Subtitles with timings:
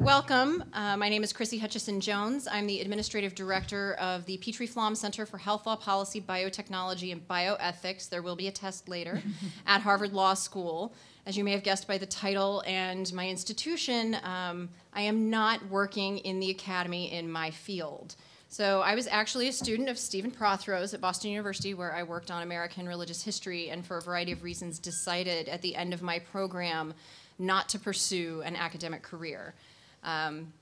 [0.00, 0.64] Welcome.
[0.72, 2.48] Uh, my name is Chrissy Hutchison Jones.
[2.50, 7.28] I'm the Administrative Director of the Petrie Flom Center for Health Law Policy, Biotechnology, and
[7.28, 8.08] Bioethics.
[8.08, 9.22] There will be a test later
[9.66, 10.94] at Harvard Law School.
[11.26, 15.68] As you may have guessed by the title and my institution, um, I am not
[15.68, 18.16] working in the academy in my field.
[18.48, 22.30] So I was actually a student of Stephen Prothero at Boston University, where I worked
[22.30, 26.00] on American religious history, and for a variety of reasons decided at the end of
[26.00, 26.94] my program
[27.38, 29.54] not to pursue an academic career.
[30.02, 30.52] Um,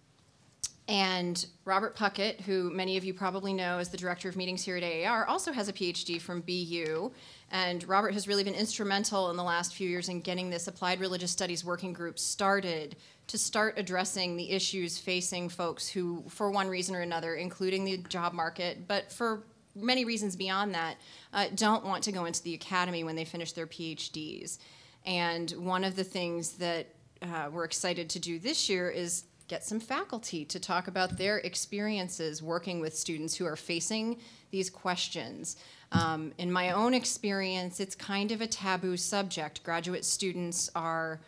[0.90, 4.76] and Robert Puckett, who many of you probably know as the director of meetings here
[4.76, 7.12] at AAR, also has a PhD from BU.
[7.52, 10.98] And Robert has really been instrumental in the last few years in getting this applied
[10.98, 12.96] religious studies working group started
[13.28, 17.98] to start addressing the issues facing folks who, for one reason or another, including the
[17.98, 19.44] job market, but for
[19.76, 20.96] many reasons beyond that,
[21.32, 24.58] uh, don't want to go into the academy when they finish their PhDs.
[25.06, 26.88] And one of the things that
[27.22, 31.38] uh, we're excited to do this year is get some faculty to talk about their
[31.38, 34.16] experiences working with students who are facing
[34.52, 35.56] these questions.
[35.90, 39.64] Um, in my own experience, it's kind of a taboo subject.
[39.64, 41.20] Graduate students are,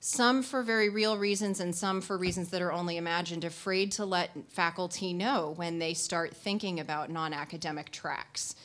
[0.00, 4.04] some for very real reasons and some for reasons that are only imagined, afraid to
[4.04, 8.56] let faculty know when they start thinking about non academic tracks.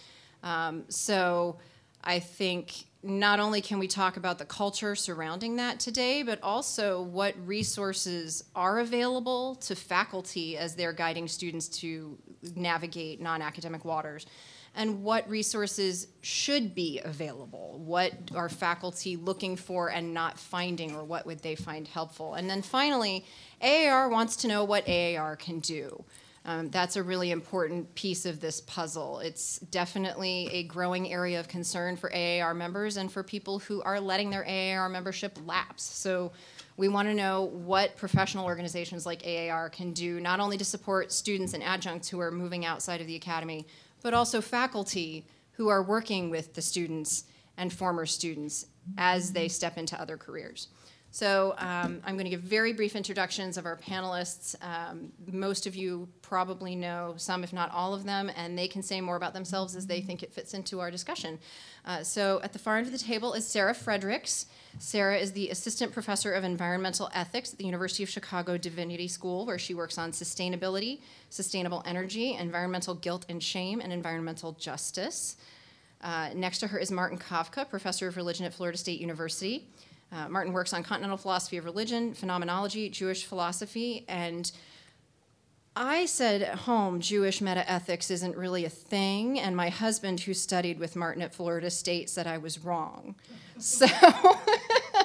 [0.41, 1.57] Um, so
[2.03, 7.01] I think not only can we talk about the culture surrounding that today, but also
[7.01, 12.17] what resources are available to faculty as they're guiding students to
[12.55, 14.25] navigate non academic waters,
[14.75, 17.79] and what resources should be available.
[17.83, 22.35] What are faculty looking for and not finding, or what would they find helpful?
[22.35, 23.25] And then finally,
[23.61, 26.05] AAR wants to know what AAR can do.
[26.45, 29.19] Um, that's a really important piece of this puzzle.
[29.19, 33.99] It's definitely a growing area of concern for AAR members and for people who are
[33.99, 35.83] letting their AAR membership lapse.
[35.83, 36.33] So
[36.75, 41.13] we want to know what professional organizations like AAR can do, not only to support
[41.13, 43.65] students and adjuncts who are moving outside of the academy,
[44.01, 47.23] but also faculty who are working with the students
[47.57, 48.65] and former students
[48.97, 50.67] as they step into other careers.
[51.13, 54.55] So um, I'm going to give very brief introductions of our panelists.
[54.63, 58.81] Um, most of you probably know some, if not all of them, and they can
[58.81, 61.37] say more about themselves as they think it fits into our discussion.
[61.85, 64.47] Uh, so at the far end of the table is Sarah Fredericks.
[64.79, 69.45] Sarah is the Assistant Professor of Environmental Ethics at the University of Chicago Divinity School,
[69.45, 75.37] where she works on sustainability, sustainable energy, environmental guilt and shame, and environmental justice.
[76.01, 79.67] Uh, next to her is Martin Kavka, Professor of Religion at Florida State University.
[80.13, 84.51] Uh, Martin works on continental philosophy of religion, phenomenology, Jewish philosophy, and
[85.75, 90.77] I said at home Jewish metaethics isn't really a thing, and my husband, who studied
[90.77, 93.15] with Martin at Florida State, said I was wrong.
[93.57, 93.87] so,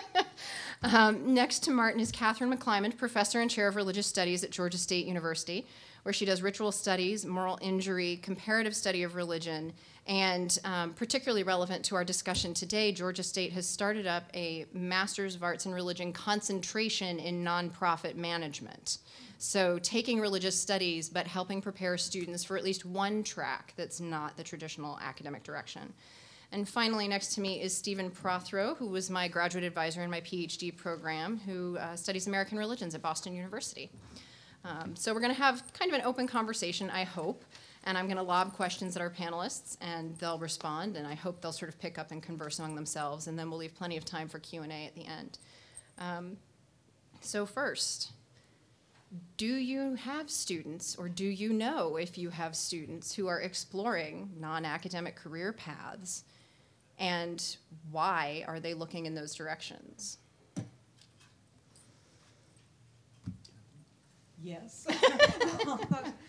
[0.83, 4.77] um, next to Martin is Kathryn McClymond, professor and chair of religious studies at Georgia
[4.77, 5.67] State University,
[6.03, 9.73] where she does ritual studies, moral injury, comparative study of religion,
[10.09, 15.35] and um, particularly relevant to our discussion today, Georgia State has started up a Master's
[15.35, 18.99] of Arts in Religion concentration in nonprofit management.
[19.37, 24.37] So, taking religious studies, but helping prepare students for at least one track that's not
[24.37, 25.93] the traditional academic direction.
[26.53, 30.23] And finally, next to me is Stephen Prothero, who was my graduate advisor in my
[30.23, 33.91] PhD program, who uh, studies American religions at Boston University.
[34.65, 37.45] Um, so, we're going to have kind of an open conversation, I hope
[37.85, 41.41] and I'm going to lob questions at our panelists, and they'll respond, and I hope
[41.41, 44.05] they'll sort of pick up and converse among themselves, and then we'll leave plenty of
[44.05, 45.39] time for Q&A at the end.
[45.99, 46.37] Um,
[47.21, 48.13] so first,
[49.37, 54.31] do you have students, or do you know if you have students who are exploring
[54.39, 56.25] non-academic career paths,
[56.99, 57.57] and
[57.91, 60.19] why are they looking in those directions?
[64.43, 64.87] Yes.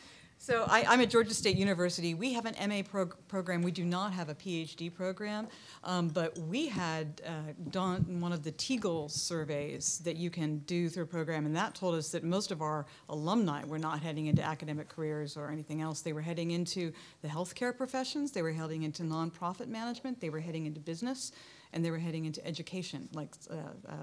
[0.49, 2.15] So I, am at Georgia State University.
[2.15, 3.61] We have an MA prog program.
[3.61, 5.47] We do not have a PhD program,
[5.83, 10.89] um, but we had uh, done one of the Teagle surveys that you can do
[10.89, 14.25] through a program, and that told us that most of our alumni were not heading
[14.25, 16.01] into academic careers or anything else.
[16.01, 18.31] They were heading into the healthcare professions.
[18.31, 20.19] They were heading into nonprofit management.
[20.19, 21.31] They were heading into business,
[21.73, 23.53] and they were heading into education, like uh,
[23.87, 23.93] uh,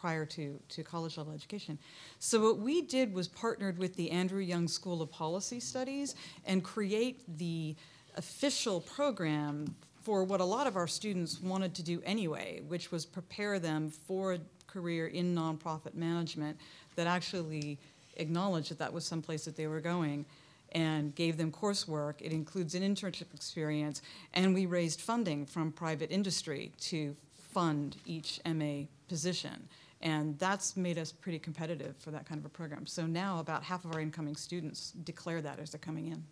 [0.00, 1.78] prior to, to college level education.
[2.18, 6.14] So what we did was partnered with the Andrew Young School of Policy Studies
[6.46, 7.76] and create the
[8.16, 13.04] official program for what a lot of our students wanted to do anyway, which was
[13.04, 16.56] prepare them for a career in nonprofit management
[16.96, 17.78] that actually
[18.16, 20.24] acknowledged that that was someplace that they were going
[20.72, 22.14] and gave them coursework.
[22.20, 24.00] It includes an internship experience,
[24.32, 27.16] and we raised funding from private industry to
[27.52, 29.68] fund each MA position
[30.02, 32.86] And that's made us pretty competitive for that kind of a program.
[32.86, 36.24] So now about half of our incoming students declare that as they're coming in.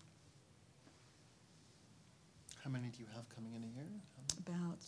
[2.64, 3.86] How many do you have coming in a year?
[4.46, 4.80] About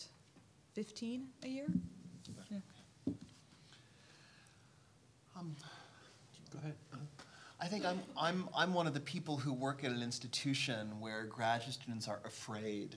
[0.75, 1.67] 15 a year?
[2.51, 2.59] Yeah.
[5.39, 5.55] Um,
[6.53, 6.75] Go ahead.
[7.61, 11.25] I think I'm, I'm, I'm one of the people who work at an institution where
[11.25, 12.97] graduate students are afraid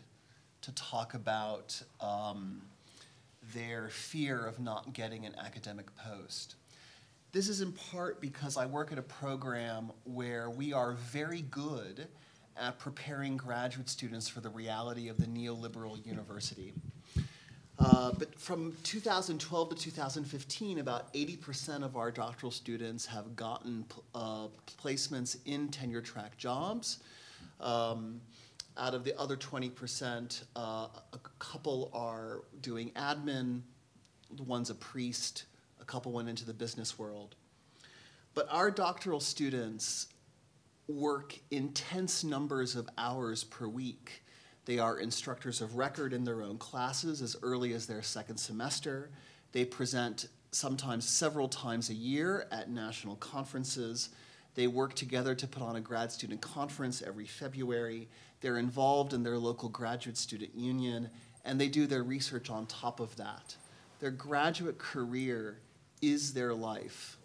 [0.62, 2.62] to talk about um,
[3.54, 6.56] their fear of not getting an academic post.
[7.31, 12.07] This is in part because I work at a program where we are very good
[12.56, 16.74] at preparing graduate students for the reality of the neoliberal university.
[17.80, 24.48] Uh, but from 2012 to 2015, about 80% of our doctoral students have gotten uh,
[24.84, 27.00] placements in tenure track jobs.
[27.60, 28.22] Um,
[28.78, 33.62] out of the other 20%, uh, a couple are doing admin,
[34.46, 35.46] one's a priest,
[35.80, 37.36] a couple went into the business world.
[38.34, 40.08] But our doctoral students
[40.88, 44.24] work intense numbers of hours per week.
[44.66, 49.12] They are instructors of record in their own classes as early as their second semester.
[49.52, 54.10] They present sometimes several times a year at national conferences.
[54.56, 58.08] They work together to put on a grad student conference every February.
[58.44, 61.10] They're involved in their local graduate student union,
[61.45, 63.56] and they do their research on top of that.
[64.01, 65.60] Their graduate career
[66.01, 67.18] is their life.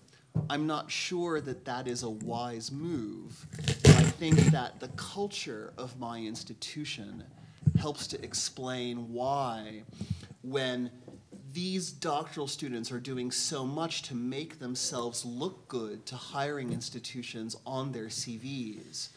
[0.48, 3.46] I'm not sure that that is a wise move.
[3.66, 7.24] I think that the culture of my institution
[7.80, 9.82] helps to explain why,
[10.42, 10.88] when
[11.52, 17.56] these doctoral students are doing so much to make themselves look good to hiring institutions
[17.66, 19.08] on their CVs,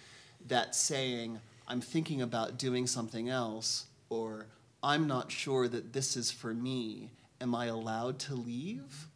[0.48, 1.40] that saying,
[1.72, 4.48] I'm thinking about doing something else, or
[4.84, 9.08] I'm not sure that this is for me, am I allowed to leave?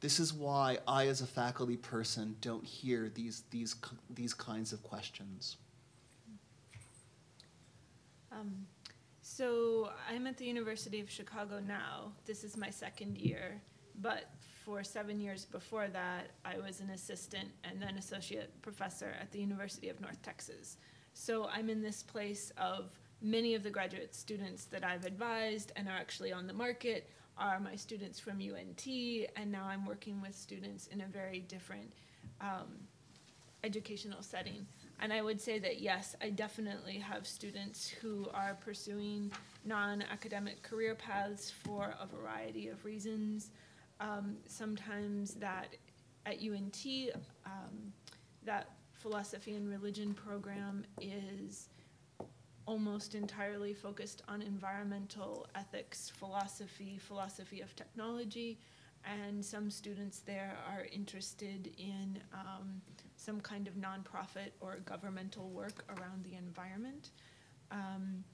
[0.00, 3.76] This is why I, as a faculty person, don't hear these, these,
[4.10, 5.56] these kinds of questions.
[8.32, 8.66] Um,
[9.22, 12.10] so I'm at the University of Chicago now.
[12.26, 13.62] This is my second year,
[14.02, 14.24] but
[14.64, 19.38] for seven years before that, I was an assistant and then associate professor at the
[19.38, 20.76] University of North Texas.
[21.18, 25.88] So I'm in this place of many of the graduate students that I've advised and
[25.88, 28.86] are actually on the market are my students from UNT,
[29.34, 31.92] and now I'm working with students in a very different
[32.40, 32.68] um,
[33.64, 34.64] educational setting.
[35.00, 39.32] And I would say that yes, I definitely have students who are pursuing
[39.64, 43.50] non-academic career paths for a variety of reasons.
[43.98, 45.74] Um, sometimes that
[46.26, 46.86] at UNT,
[47.44, 47.92] um,
[48.44, 51.68] that philosophy and religion program is
[52.66, 58.58] almost entirely focused on environmental ethics, philosophy, philosophy of technology,
[59.04, 62.82] and some students there are interested in um,
[63.16, 67.10] some kind of nonprofit or governmental work around the environment.
[67.70, 68.24] Um,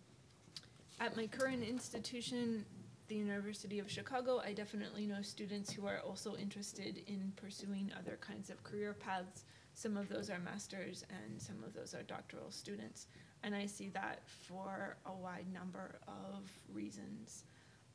[1.00, 2.64] at my current institution,
[3.08, 8.18] the University of Chicago, I definitely know students who are also interested in pursuing other
[8.20, 9.44] kinds of career paths.
[9.74, 13.08] Some of those are masters and some of those are doctoral students.
[13.42, 17.44] And I see that for a wide number of reasons.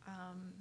[0.07, 0.53] Um,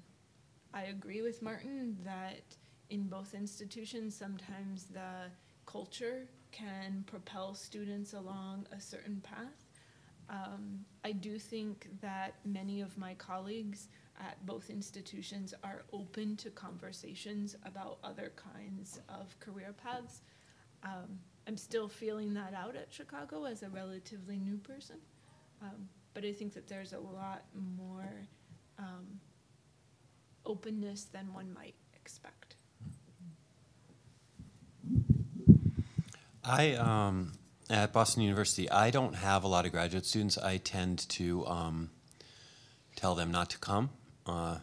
[0.73, 2.57] I agree with Martin that
[2.91, 5.31] in both institutions, sometimes the
[5.67, 9.67] culture can propel students along a certain path.
[10.31, 13.89] Um, I do think that many of my colleagues
[14.21, 20.21] at both institutions are open to conversations about other kinds of career paths.
[20.83, 24.97] Um, I'm still feeling that out at Chicago as a relatively new person.
[25.63, 28.27] Um, but I think that there's a lot more
[28.79, 29.21] um,
[30.45, 32.57] openness than one might expect.
[36.45, 37.33] I, um,
[37.69, 40.39] at Boston University, I don't have a lot of graduate students.
[40.39, 41.91] I tend to um,
[42.97, 43.91] tell them not to come.
[44.27, 44.59] Uh,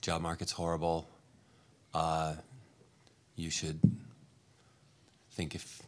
[0.00, 1.08] job market's horrible.
[1.94, 2.34] Uh,
[3.36, 3.80] you should
[5.36, 5.82] think if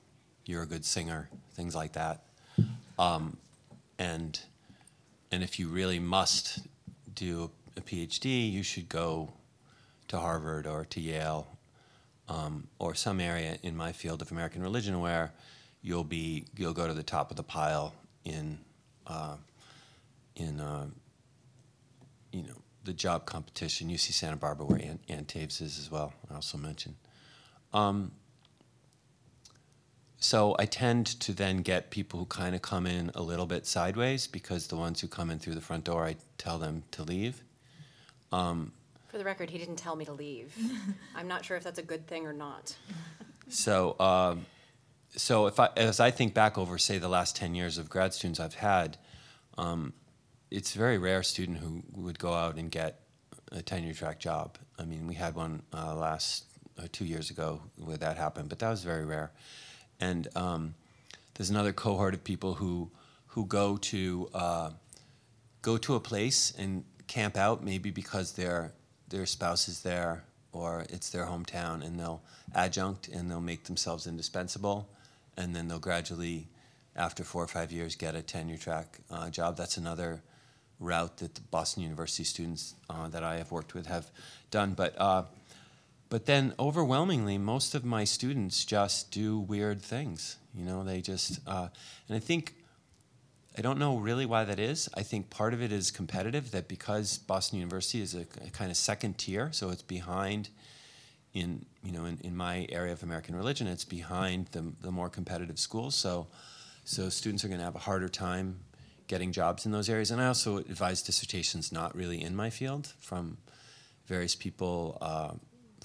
[0.44, 2.24] you're a good singer, things like that.
[2.98, 3.38] Um,
[3.98, 4.38] and
[5.32, 6.60] and if you really must
[7.14, 9.32] do a PhD, you should go
[10.08, 11.46] to Harvard or to Yale
[12.28, 15.32] um, or some area in my field of American religion where
[15.80, 18.58] you'll be you'll go to the top of the pile in
[19.06, 19.36] uh,
[20.36, 20.86] in uh,
[22.32, 23.88] you know the job competition.
[23.88, 26.12] UC Santa Barbara, where Ann, Ann Taves is as well.
[26.30, 26.96] I also mentioned.
[27.72, 28.12] Um,
[30.20, 33.66] so I tend to then get people who kind of come in a little bit
[33.66, 37.04] sideways because the ones who come in through the front door, I tell them to
[37.04, 37.42] leave.
[38.32, 38.72] Um,
[39.08, 40.54] For the record, he didn't tell me to leave.
[41.14, 42.76] I'm not sure if that's a good thing or not.
[43.48, 44.46] So, um,
[45.14, 48.12] so if I, as I think back over, say, the last 10 years of grad
[48.12, 48.98] students I've had,
[49.56, 49.92] um,
[50.50, 53.00] it's a very rare student who would go out and get
[53.52, 54.58] a tenure track job.
[54.78, 56.44] I mean, we had one uh, last
[56.78, 59.30] uh, two years ago where that happened, but that was very rare.
[60.00, 60.74] And um,
[61.34, 62.90] there's another cohort of people who
[63.28, 64.70] who go to uh,
[65.62, 68.72] go to a place and camp out, maybe because their
[69.08, 72.22] their spouse is there or it's their hometown, and they'll
[72.54, 74.88] adjunct and they'll make themselves indispensable,
[75.36, 76.48] and then they'll gradually,
[76.96, 79.56] after four or five years, get a tenure track uh, job.
[79.56, 80.22] That's another
[80.80, 84.10] route that the Boston University students uh, that I have worked with have
[84.50, 84.74] done.
[84.74, 85.24] But uh,
[86.08, 90.36] but then overwhelmingly, most of my students just do weird things.
[90.54, 91.68] You know, they just uh,
[92.08, 92.54] and I think
[93.56, 94.88] I don't know really why that is.
[94.94, 96.50] I think part of it is competitive.
[96.52, 100.48] That because Boston University is a, a kind of second tier, so it's behind
[101.34, 105.10] in you know in, in my area of American religion, it's behind the the more
[105.10, 105.94] competitive schools.
[105.94, 106.28] So
[106.84, 108.60] so students are going to have a harder time
[109.08, 110.10] getting jobs in those areas.
[110.10, 113.38] And I also advise dissertations not really in my field from
[114.06, 115.32] various people uh,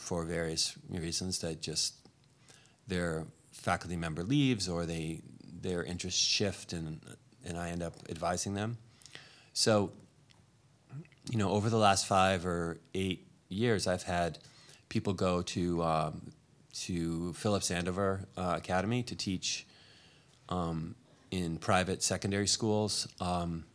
[0.04, 1.96] for various reasons that just
[2.88, 5.22] their faculty member leaves or they
[5.62, 7.00] their interests shift and
[7.46, 8.78] and I end up advising them.
[9.54, 9.92] So,
[11.30, 14.40] you know, over the last five or eight years, I've had
[14.90, 16.32] people go to um,
[16.74, 19.66] to Phillips Andover uh, Academy to teach
[20.50, 20.96] um,
[21.32, 23.08] in private secondary schools.
[23.20, 23.66] Um,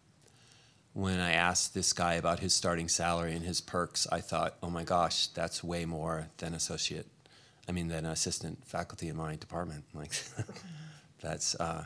[0.99, 4.69] when I asked this guy about his starting salary and his perks, I thought, oh
[4.69, 7.07] my gosh, that's way more than associate.
[7.69, 9.85] I mean, than assistant faculty in my department.
[9.95, 10.11] Like,
[11.21, 11.85] that's uh,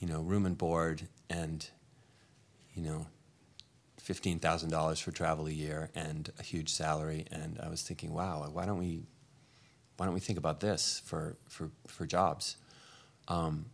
[0.00, 1.66] you know, room and board and,
[2.74, 3.06] you know,
[3.98, 7.24] fifteen thousand dollars for travel a year and a huge salary.
[7.32, 9.00] And I was thinking, wow, why don't we,
[9.96, 12.58] why don't we think about this for for for jobs?
[13.28, 13.64] Um,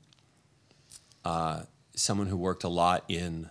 [1.25, 1.63] uh,
[1.97, 3.49] someone who worked a lot in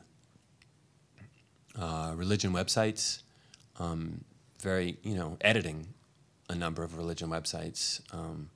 [1.79, 3.21] uh, religion websites,
[3.79, 4.23] um,
[4.61, 5.87] very you know, editing
[6.49, 8.49] a number of religion websites, um,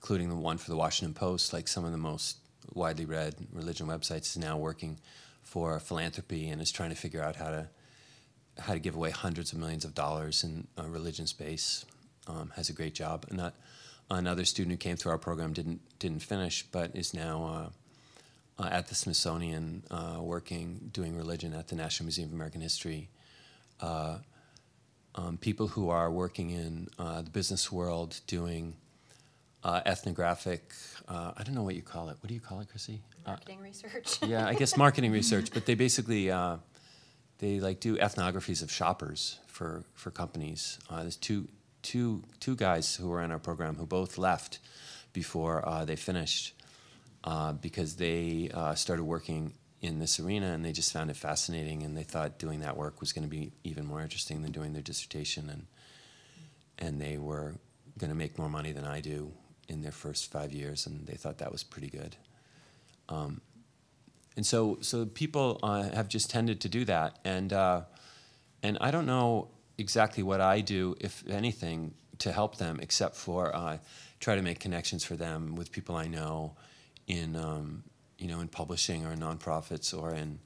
[0.00, 2.38] including the one for the Washington Post, like some of the most
[2.72, 4.98] widely read religion websites, is now working
[5.42, 7.68] for philanthropy and is trying to figure out how to
[8.58, 11.84] how to give away hundreds of millions of dollars in uh, religion space.
[12.26, 13.26] Um, has a great job.
[13.28, 13.54] And that,
[14.10, 17.68] another student who came through our program didn't didn't finish, but is now uh,
[18.58, 23.08] uh, at the Smithsonian uh, working doing religion at the National Museum of American History.
[23.80, 24.18] Uh,
[25.16, 28.74] um, people who are working in uh, the business world doing
[29.62, 30.72] uh, ethnographic,
[31.08, 32.16] uh, I don't know what you call it.
[32.20, 33.00] What do you call it, Chrissy?
[33.24, 34.18] Uh, Marketing research.
[34.26, 36.56] yeah, I guess marketing research, but they basically uh,
[37.38, 40.78] they like do ethnographies of shoppers for for companies.
[40.90, 41.48] Uh, there's two
[41.82, 44.58] two two guys who were in our program who both left
[45.12, 46.54] before uh, they finished
[47.24, 51.82] uh, because they uh, started working in this arena and they just found it fascinating
[51.82, 54.72] and they thought doing that work was going to be even more interesting than doing
[54.72, 55.66] their dissertation and
[56.78, 57.54] and they were
[57.98, 59.30] going to make more money than I do
[59.68, 62.16] in their first five years and they thought that was pretty good.
[63.08, 63.40] Um,
[64.36, 67.82] and so, so people uh, have just tended to do that, and uh,
[68.62, 73.54] and I don't know exactly what I do, if anything, to help them, except for
[73.54, 73.78] uh,
[74.18, 76.56] try to make connections for them with people I know
[77.06, 77.84] in um,
[78.18, 80.38] you know in publishing or nonprofits or in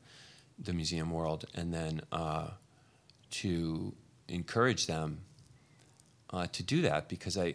[0.58, 2.48] the museum world, and then uh,
[3.30, 3.94] to
[4.28, 5.20] encourage them
[6.30, 7.54] uh, to do that because I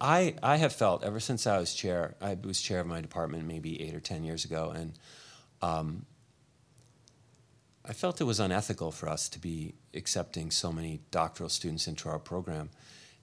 [0.00, 3.46] I, I have felt ever since I was chair, I was chair of my department
[3.46, 4.92] maybe eight or ten years ago, and
[5.62, 6.04] um,
[7.84, 12.08] I felt it was unethical for us to be accepting so many doctoral students into
[12.08, 12.70] our program.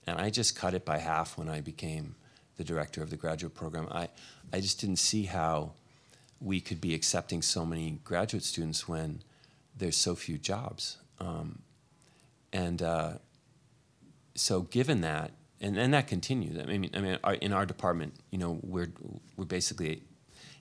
[0.06, 2.16] And I just cut it by half when I became
[2.60, 3.88] the director of the graduate program.
[3.90, 4.10] I,
[4.52, 5.72] I just didn't see how
[6.42, 9.22] we could be accepting so many graduate students when
[9.74, 10.98] there's so few jobs.
[11.18, 11.60] Um,
[12.52, 13.12] and uh,
[14.34, 16.58] so, given that, and, and that continues.
[16.58, 18.92] I mean, I mean, our, in our department, you know, we're
[19.38, 20.02] we're basically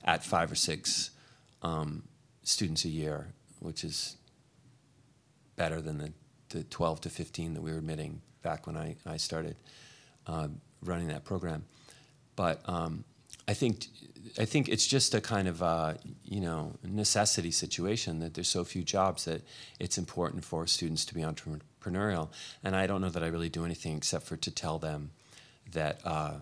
[0.05, 1.11] at five or six
[1.63, 2.03] um,
[2.43, 3.27] students a year,
[3.59, 4.15] which is
[5.57, 6.13] better than the,
[6.49, 9.57] the 12 to 15 that we were admitting back when I, I started
[10.27, 10.47] uh,
[10.81, 11.65] running that program.
[12.39, 13.03] But um,
[13.49, 13.87] I think
[14.39, 18.63] I think it's just a kind of uh, you know necessity situation that there's so
[18.63, 19.41] few jobs that
[19.77, 22.29] it's important for students to be entrepreneurial.
[22.63, 25.11] And I don't know that I really do anything except for to tell them
[25.73, 26.35] that uh,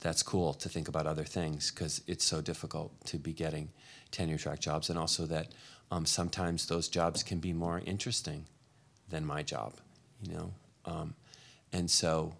[0.00, 3.68] that's cool to think about other things because it's so difficult to be getting
[4.10, 5.46] tenure track jobs, and also that
[5.92, 8.46] um, sometimes those jobs can be more interesting
[9.10, 9.74] than my job.
[10.26, 10.52] you know.
[10.84, 11.14] Um,
[11.72, 12.34] and so,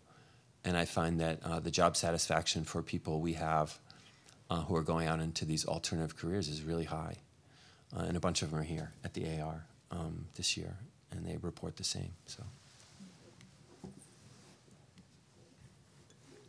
[0.65, 3.79] and I find that uh, the job satisfaction for people we have
[4.51, 7.17] uh, who are going out into these alternative careers is really high.
[7.95, 10.77] Uh, and a bunch of them are here at the AAR um, this year,
[11.11, 12.13] and they report the same.
[12.27, 12.43] So.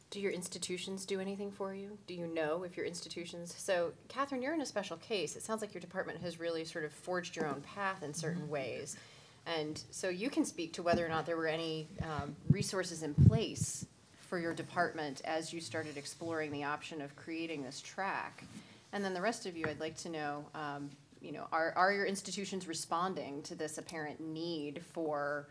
[0.10, 1.98] Do your institutions do anything for you?
[2.07, 3.53] Do you know if your institutions?
[3.57, 5.36] So, Kathryn, you're in a special case.
[5.36, 8.48] It sounds like your department has really sort of forged your own path in certain
[8.48, 8.95] ways.
[9.45, 13.13] And so you can speak to whether or not there were any um, resources in
[13.13, 13.86] place
[14.27, 18.46] for your department as you started exploring the option of creating this track.
[18.94, 20.89] And then the rest of you, I'd like to know, um,
[21.22, 25.48] you know, are, are your institutions responding to this apparent need for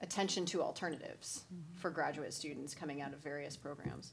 [0.00, 1.44] attention to alternatives
[1.80, 4.12] for graduate students coming out of various programs?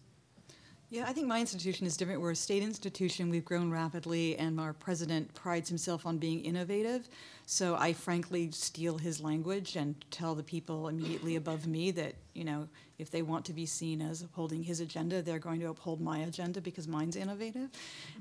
[0.92, 2.20] Yeah, I think my institution is different.
[2.20, 3.30] We're a state institution.
[3.30, 7.08] We've grown rapidly, and our president prides himself on being innovative.
[7.46, 12.44] So I frankly steal his language and tell the people immediately above me that, you
[12.44, 12.68] know,
[13.00, 16.20] if they want to be seen as upholding his agenda, they're going to uphold my
[16.20, 17.70] agenda because mine's innovative.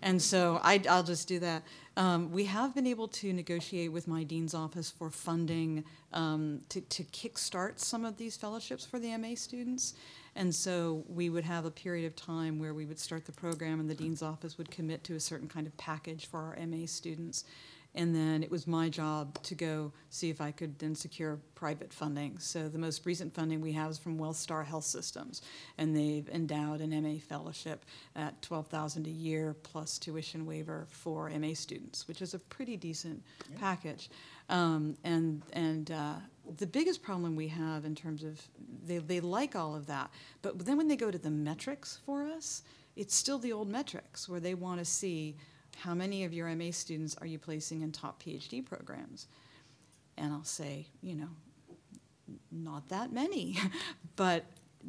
[0.03, 1.65] And so I, will just do that.
[1.97, 6.81] Um, we have been able to negotiate with my dean's office for funding um, to,
[6.83, 9.95] to kickstart some of these fellowships for the MA students.
[10.37, 13.81] And so we would have a period of time where we would start the program
[13.81, 16.87] and the dean's office would commit to a certain kind of package for our MA
[16.87, 17.45] students.
[17.95, 21.93] And then it was my job to go see if I could then secure private
[21.93, 22.39] funding.
[22.39, 25.43] So the most recent funding we have is from WellStar Health Systems,
[25.77, 27.85] and they've endowed an MA fellowship
[28.15, 32.77] at twelve thousand a year plus tuition waiver for MA students, which is a pretty
[32.77, 33.25] decent
[33.59, 34.09] package.
[34.49, 36.15] Um, and and uh,
[36.57, 38.41] the biggest problem we have in terms of
[38.85, 40.11] they, they like all of that,
[40.43, 42.63] but then when they go to the metrics for us,
[42.97, 45.37] it's still the old metrics where they want to see
[45.77, 49.29] how many of your MA students are you placing in top PhD programs?
[50.19, 51.29] And I'll say, you know,
[52.51, 53.59] not that many,
[54.17, 54.45] but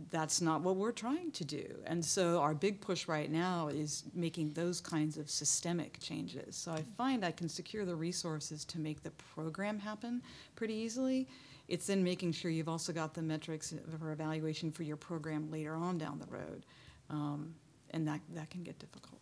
[0.09, 1.65] that's not what we're trying to do.
[1.85, 6.55] And so our big push right now is making those kinds of systemic changes.
[6.55, 10.21] So I find I can secure the resources to make the program happen
[10.55, 11.27] pretty easily.
[11.71, 15.73] It's then making sure you've also got the metrics for evaluation for your program later
[15.73, 16.65] on down the road.
[17.09, 17.55] Um,
[17.91, 19.19] and that, that can get difficult.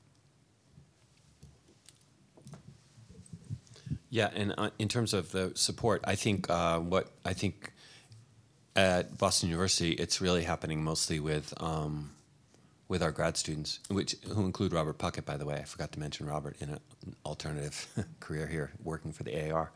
[4.10, 7.72] Yeah, and uh, in terms of the support, I think uh, what I think
[8.76, 12.10] at Boston University, it's really happening mostly with um,
[12.88, 15.58] with our grad students, which who include Robert Puckett, by the way.
[15.58, 16.80] I forgot to mention Robert in an
[17.24, 17.86] alternative
[18.20, 19.72] career here, working for the AAR.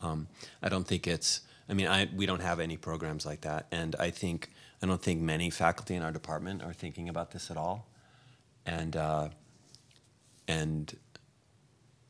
[0.00, 0.28] Um,
[0.62, 1.40] I don't think it's.
[1.68, 4.50] I mean, I, we don't have any programs like that, and I think
[4.82, 7.88] I don't think many faculty in our department are thinking about this at all,
[8.64, 9.28] and uh,
[10.46, 10.96] and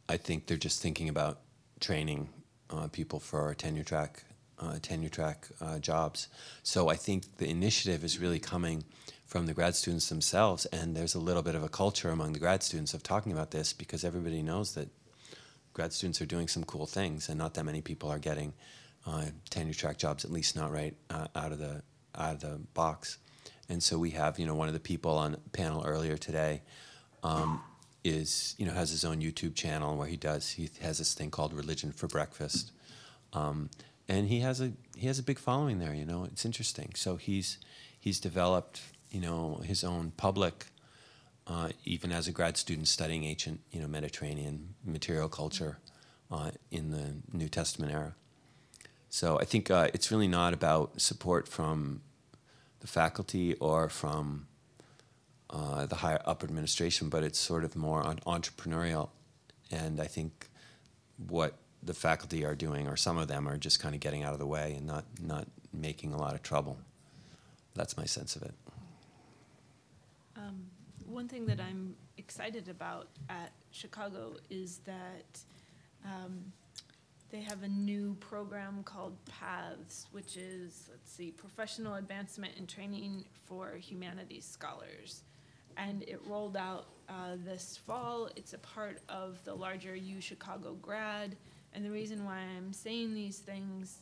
[0.08, 1.40] I think they're just thinking about
[1.80, 2.28] training
[2.70, 4.24] uh, people for tenure track
[4.58, 6.28] uh, tenure track uh, jobs.
[6.62, 8.84] So I think the initiative is really coming
[9.24, 12.38] from the grad students themselves, and there's a little bit of a culture among the
[12.38, 14.88] grad students of talking about this because everybody knows that
[15.72, 18.52] grad students are doing some cool things, and not that many people are getting
[19.06, 21.82] uh, tenure track jobs, at least not right uh, out of the
[22.14, 23.18] out of the box.
[23.68, 26.62] And so we have, you know, one of the people on panel earlier today.
[27.22, 27.60] Um,
[28.06, 31.30] is you know has his own YouTube channel where he does he has this thing
[31.30, 32.70] called Religion for Breakfast,
[33.32, 33.68] um,
[34.08, 35.92] and he has a he has a big following there.
[35.92, 36.92] You know, it's interesting.
[36.94, 37.58] So he's
[37.98, 40.66] he's developed you know his own public,
[41.46, 45.78] uh, even as a grad student studying ancient you know Mediterranean material culture
[46.30, 48.14] uh, in the New Testament era.
[49.08, 52.02] So I think uh, it's really not about support from
[52.80, 54.46] the faculty or from
[55.50, 59.10] uh, the higher up administration, but it's sort of more entrepreneurial.
[59.70, 60.48] And I think
[61.28, 64.32] what the faculty are doing, or some of them, are just kind of getting out
[64.32, 66.78] of the way and not not making a lot of trouble.
[67.74, 68.54] That's my sense of it.
[70.36, 70.66] Um,
[71.06, 75.40] one thing that I'm excited about at Chicago is that
[76.04, 76.52] um,
[77.30, 83.24] they have a new program called PATHS, which is, let's see, Professional Advancement and Training
[83.46, 85.22] for Humanities Scholars
[85.76, 88.30] and it rolled out uh, this fall.
[88.36, 91.36] It's a part of the larger U Chicago grad.
[91.72, 93.98] And the reason why I'm saying these things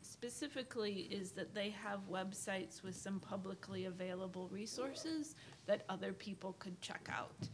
[0.00, 5.36] specifically is that they have websites with some publicly available resources
[5.66, 7.48] that other people could check out.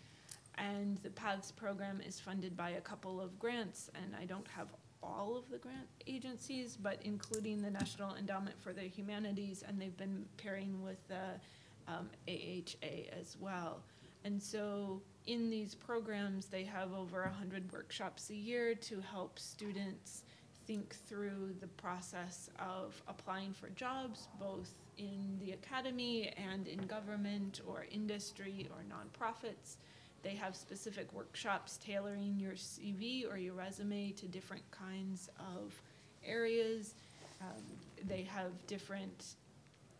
[0.56, 4.68] And the PATHS program is funded by a couple of grants, and I don't have
[5.04, 9.96] all of the grant agencies, but including the National Endowment for the Humanities, and they've
[9.96, 11.40] been pairing with the
[11.86, 13.82] um, AHA as well.
[14.24, 20.22] And so in these programs, they have over 100 workshops a year to help students
[20.66, 27.60] think through the process of applying for jobs, both in the academy and in government
[27.66, 29.76] or industry or nonprofits.
[30.24, 35.80] They have specific workshops tailoring your CV or your resume to different kinds of
[36.24, 36.94] areas.
[37.42, 37.62] Um,
[38.08, 39.34] they have different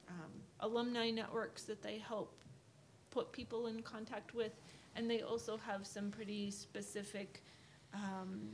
[0.09, 2.35] um, alumni networks that they help
[3.11, 4.53] put people in contact with,
[4.97, 7.43] and they also have some pretty specific
[7.93, 8.49] um,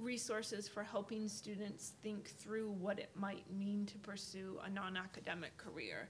[0.00, 6.08] resources for helping students think through what it might mean to pursue a non-academic career.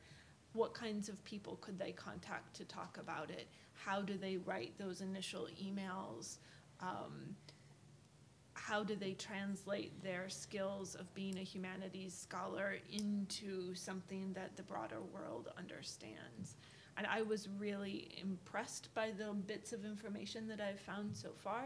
[0.55, 3.49] What kinds of people could they contact to talk about it?
[3.75, 6.39] How do they write those initial emails?
[6.81, 7.37] Um,
[8.55, 14.63] how do they translate their skills of being a humanities scholar into something that the
[14.63, 16.57] broader world understands?
[16.97, 21.65] And I was really impressed by the bits of information that I've found so far.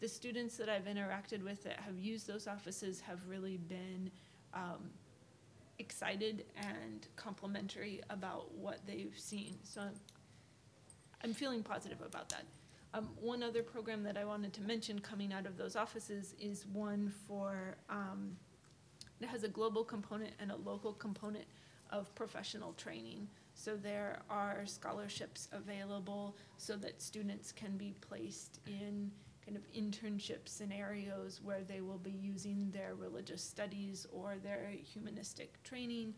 [0.00, 4.10] The students that I've interacted with that have used those offices have really been
[4.54, 4.90] um,
[5.82, 9.58] excited and complimentary about what they've seen.
[9.64, 9.82] So
[11.22, 12.44] I'm, feeling positive about that.
[12.94, 16.66] Um, one other program that I wanted to mention coming out of those offices is
[16.66, 18.36] one for, um,
[19.20, 21.46] it has a global component and a local component
[21.90, 23.28] of professional training.
[23.54, 29.10] So there are scholarships available so that students can be placed in
[29.44, 35.62] kind of internship scenarios where they will be using their religious studies or their humanistic
[35.62, 36.14] training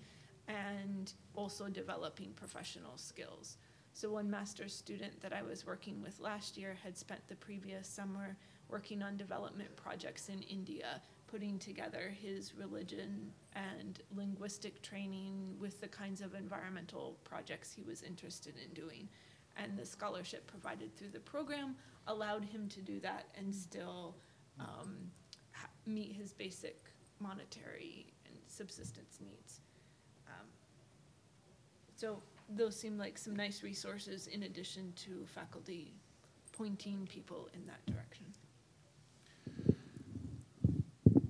[0.49, 3.57] and also developing professional skills.
[3.95, 7.89] So one master's student that I was working with last year had spent the previous
[7.89, 8.37] summer
[8.69, 15.89] working on development projects in India, putting together his religion and linguistic training with the
[15.89, 19.09] kinds of environmental projects he was interested in doing.
[19.57, 24.17] And the scholarship provided through the program allowed him to do that and still
[24.61, 24.97] um,
[25.87, 26.85] meet his basic
[27.21, 29.61] monetary and subsistence needs.
[30.29, 30.47] Um,
[31.97, 35.95] so those seem like some nice resources in addition to faculty
[36.53, 38.27] pointing people in that direction.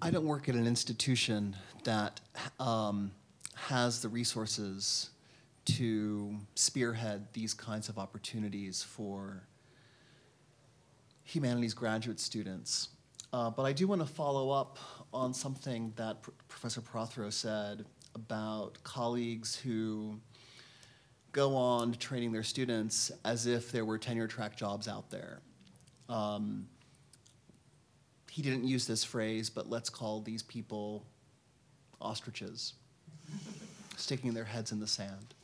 [0.03, 2.21] I don't work at an institution that
[2.61, 3.11] um,
[3.55, 5.11] has the resources
[5.65, 9.47] to spearhead these kinds of opportunities for
[11.23, 12.89] humanities graduate students.
[13.33, 14.79] Uh, but I do want to follow up
[15.13, 20.21] on something that Pr- Professor Prothero said about colleagues who
[21.33, 25.41] go on training their students as if there were tenure track jobs out there.
[26.09, 26.69] Um,
[28.31, 31.05] he didn't use this phrase, but let's call these people
[32.01, 32.75] ostriches,
[33.97, 35.35] sticking their heads in the sand.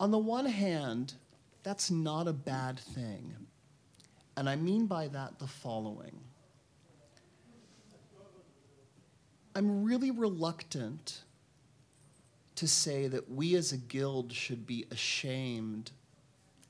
[0.00, 1.14] On the one hand,
[1.62, 3.34] that's not a bad thing.
[4.36, 6.20] And I mean by that the following
[9.54, 11.22] I'm really reluctant
[12.54, 15.90] to say that we as a guild should be ashamed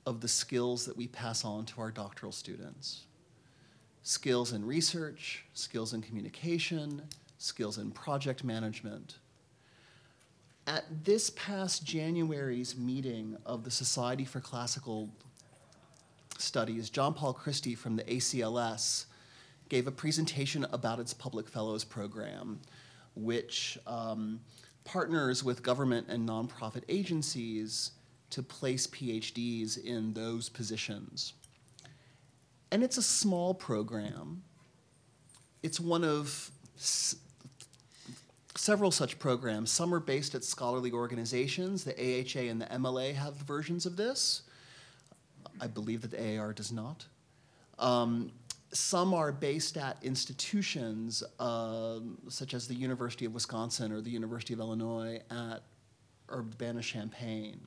[0.07, 3.05] of the skills that we pass on to our doctoral students
[4.03, 7.03] skills in research, skills in communication,
[7.37, 9.19] skills in project management.
[10.69, 15.09] At this past January's meeting of the Society for Classical
[16.37, 19.07] Studies, John Paul Christy from the ACLS
[19.71, 22.61] gave a presentation about its Public Fellows program,
[23.17, 24.41] which um,
[24.85, 27.93] partners with government and nonprofit agencies
[28.29, 31.33] to place PhDs in those positions.
[32.71, 34.43] And it's a small program.
[35.63, 36.51] It's one of
[38.59, 39.71] several such programs.
[39.71, 41.85] Some are based at scholarly organizations.
[41.85, 44.43] The AHA and the MLA have versions of this.
[45.61, 47.07] I believe that the AAR does not.
[47.79, 48.33] Um,
[48.73, 54.53] some are based at institutions um, such as the University of Wisconsin or the University
[54.55, 55.63] of Illinois at
[56.31, 57.61] Urbana Champaign.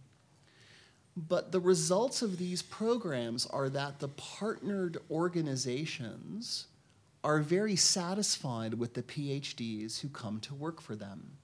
[1.15, 6.67] But the results of these programs are that the partnered organizations
[7.23, 11.37] are very satisfied with the PhDs who come to work for them.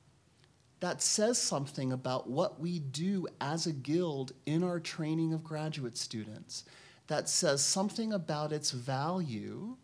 [0.80, 5.98] That says something about what we do as a guild in our training of graduate
[5.98, 6.64] students.
[7.08, 9.78] That says something about its value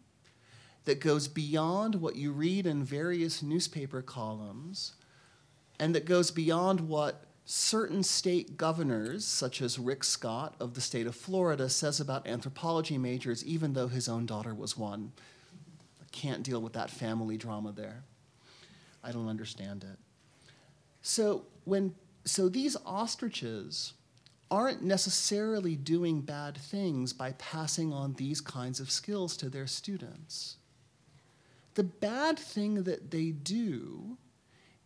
[0.85, 4.93] that goes beyond what you read in various newspaper columns
[5.79, 11.07] and that goes beyond what certain state governors, such as Rick Scott of the state
[11.07, 15.11] of Florida, says about anthropology majors, even though his own daughter was one.
[16.13, 18.03] Can't deal with that family drama there.
[19.03, 19.99] I don't understand it.
[21.01, 23.93] So when so these ostriches
[24.49, 30.57] aren't necessarily doing bad things by passing on these kinds of skills to their students.
[31.73, 34.17] The bad thing that they do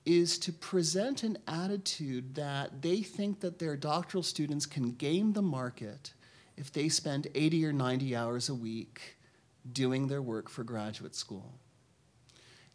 [0.06, 5.42] is to present an attitude that they think that their doctoral students can game the
[5.42, 6.13] market
[6.56, 9.16] if they spend 80 or 90 hours a week
[9.73, 11.53] doing their work for graduate school.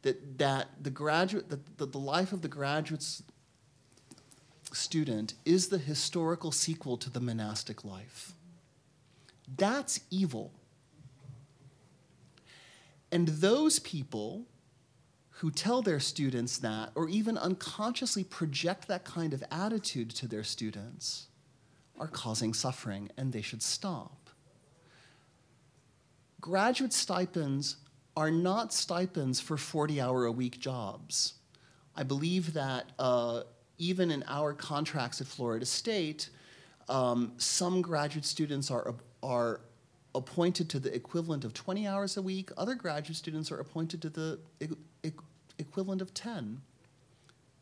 [0.03, 3.05] That, that the graduate, that the, the life of the graduate
[4.73, 8.33] student is the historical sequel to the monastic life.
[9.57, 10.53] That's evil.
[13.11, 14.47] And those people
[15.37, 20.45] who tell their students that, or even unconsciously project that kind of attitude to their
[20.45, 21.27] students,
[21.99, 24.22] are causing suffering and they should stop.
[26.43, 27.77] Graduate stipends
[28.17, 31.35] are not stipends for 40 hour a week jobs.
[31.97, 33.43] I believe that uh,
[33.79, 36.31] even in our contracts at Florida State,
[36.89, 39.61] um, some graduate students are, are
[40.17, 42.51] appointed to the equivalent of 20 hours a week.
[42.59, 44.67] Other graduate students are appointed to the e
[45.05, 45.13] e
[45.61, 46.61] equivalent of 10.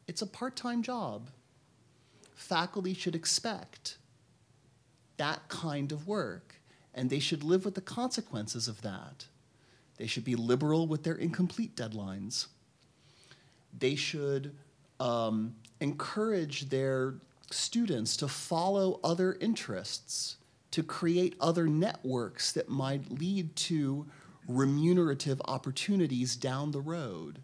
[0.08, 1.28] It's a part-time job.
[2.34, 3.98] Faculty should expect
[5.18, 6.59] that kind of work,
[6.94, 9.26] and they should live with the consequences of that.
[9.96, 12.46] They should be liberal with their incomplete deadlines.
[13.78, 14.54] They should
[14.98, 17.14] um, encourage their
[17.50, 20.36] students to follow other interests
[20.70, 24.06] to create other networks that might lead to
[24.46, 27.40] remunerative opportunities down the road.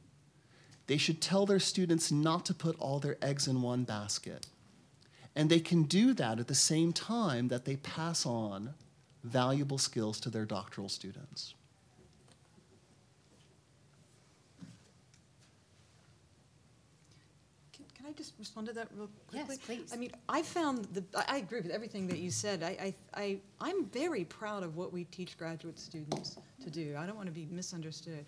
[0.86, 4.46] They should tell their students not to put all their eggs in one basket.
[5.34, 8.74] And they can do that at the same time that they pass on
[9.26, 11.54] valuable skills to their doctoral students.
[17.94, 19.56] Can I just respond to that real quickly?
[19.56, 19.92] Yes, please.
[19.92, 22.62] I mean, I found the, I, I agree with everything that you said.
[22.62, 26.94] I, I, I, I'm very proud of what we teach graduate students to do.
[26.96, 28.24] I don't want to be misunderstood.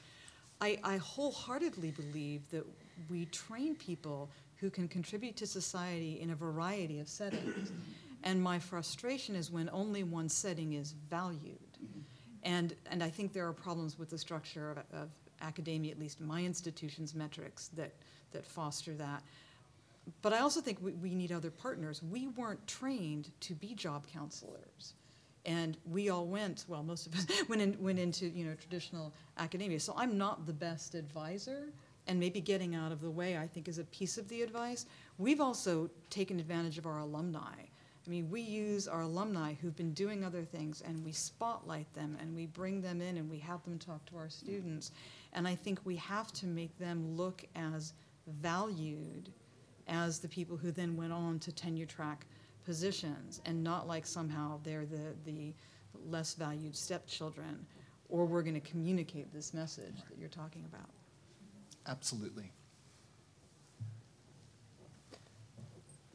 [0.60, 2.66] I, I wholeheartedly believe that
[3.08, 7.70] we train people who can contribute to society in a variety of settings.
[8.24, 11.58] And my frustration is when only one setting is valued.
[11.82, 12.00] Mm-hmm.
[12.42, 15.08] And, and I think there are problems with the structure of, of
[15.40, 17.92] academia, at least my institution's metrics, that,
[18.32, 19.22] that foster that
[20.22, 22.02] but I also think we, we need other partners.
[22.02, 24.94] We weren't trained to be job counselors.
[25.44, 29.12] And we all went, well, most of us went, in, went into you know, traditional
[29.38, 29.80] academia.
[29.80, 31.68] So I'm not the best advisor,
[32.06, 34.86] and maybe getting out of the way, I think, is a piece of the advice.
[35.18, 37.54] We've also taken advantage of our alumni.
[38.08, 42.16] I mean, we use our alumni who've been doing other things, and we spotlight them,
[42.18, 44.92] and we bring them in, and we have them talk to our students.
[45.34, 47.92] And I think we have to make them look as
[48.40, 49.30] valued
[49.88, 52.24] as the people who then went on to tenure track
[52.64, 55.52] positions and not like somehow they're the, the
[56.06, 57.66] less valued stepchildren
[58.08, 60.88] or we're going to communicate this message that you're talking about.
[61.86, 62.52] Absolutely.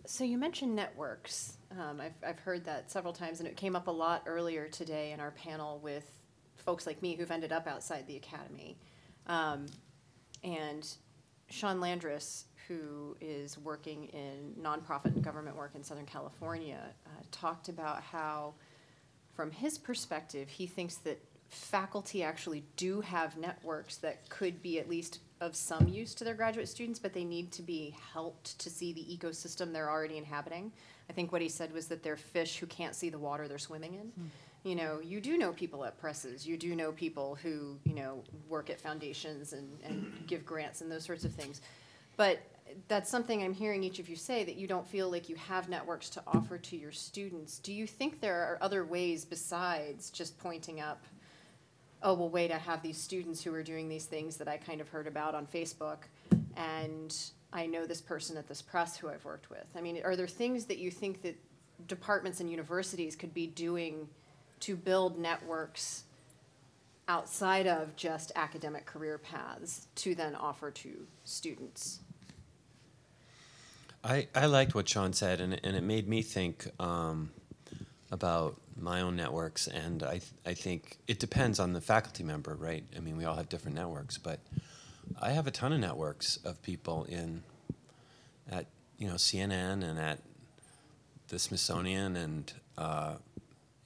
[0.06, 1.58] So you mentioned networks.
[1.72, 5.14] Um, I've, I've heard that several times, and it came up a lot earlier today
[5.14, 6.04] in our panel with
[6.58, 8.78] folks like me who've ended up outside the academy.
[9.28, 9.68] Um,
[10.44, 10.86] and
[11.50, 17.70] Sean Landris, who is working in nonprofit and government work in Southern California, uh, talked
[17.70, 18.56] about how,
[19.34, 24.90] from his perspective, he thinks that faculty actually do have networks that could be at
[24.90, 28.70] least of some use to their graduate students, but they need to be helped to
[28.70, 30.72] see the ecosystem they're already inhabiting.
[31.10, 33.58] I think what he said was that they're fish who can't see the water they're
[33.58, 34.08] swimming in.
[34.08, 34.30] Mm.
[34.64, 38.24] You know, you do know people at presses, you do know people who, you know,
[38.48, 41.62] work at foundations and, and give grants and those sorts of things.
[42.16, 42.40] But
[42.88, 45.68] that's something I'm hearing each of you say that you don't feel like you have
[45.68, 47.60] networks to offer to your students.
[47.60, 51.04] Do you think there are other ways besides just pointing up,
[52.04, 54.82] oh, well, wait, I have these students who are doing these things that I kind
[54.82, 56.00] of heard about on Facebook,
[56.58, 57.16] and
[57.52, 59.66] I know this person at this press who I've worked with?
[59.76, 61.36] I mean, are there things that you think that
[61.88, 64.10] departments and universities could be doing
[64.62, 66.04] to build networks
[67.08, 72.00] outside of just academic career paths to then offer to students?
[74.04, 77.32] I, I liked what Sean said, and, and it made me think um,
[78.12, 79.68] about my own networks.
[79.68, 82.84] And I, th- I think it depends on the faculty member, right?
[82.96, 84.40] I mean, we all have different networks, but
[85.22, 87.44] I have a ton of networks of people in
[88.52, 88.66] at
[88.98, 90.20] you know CNN and at
[91.28, 93.16] the Smithsonian and uh,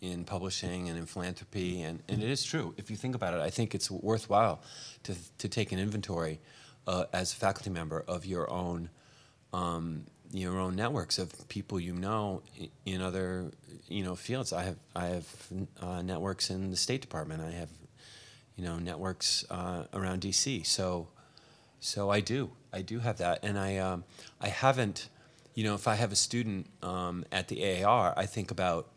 [0.01, 1.81] in publishing and in philanthropy.
[1.81, 2.73] And, and it is true.
[2.77, 4.61] If you think about it, I think it's worthwhile
[5.03, 6.39] to, to take an inventory
[6.85, 8.89] uh, as a faculty member of your own
[9.53, 12.41] um, your own networks of people you know
[12.85, 13.51] in other
[13.87, 14.53] you know fields.
[14.53, 15.47] I have I have
[15.81, 17.41] uh, networks in the State Department.
[17.41, 17.69] I have
[18.55, 20.65] you know networks uh, around DC.
[20.65, 21.07] So
[21.79, 24.03] so I do I do have that, and I um,
[24.41, 25.09] I haven't
[25.53, 28.87] you know if I have a student um, at the AAR, I think about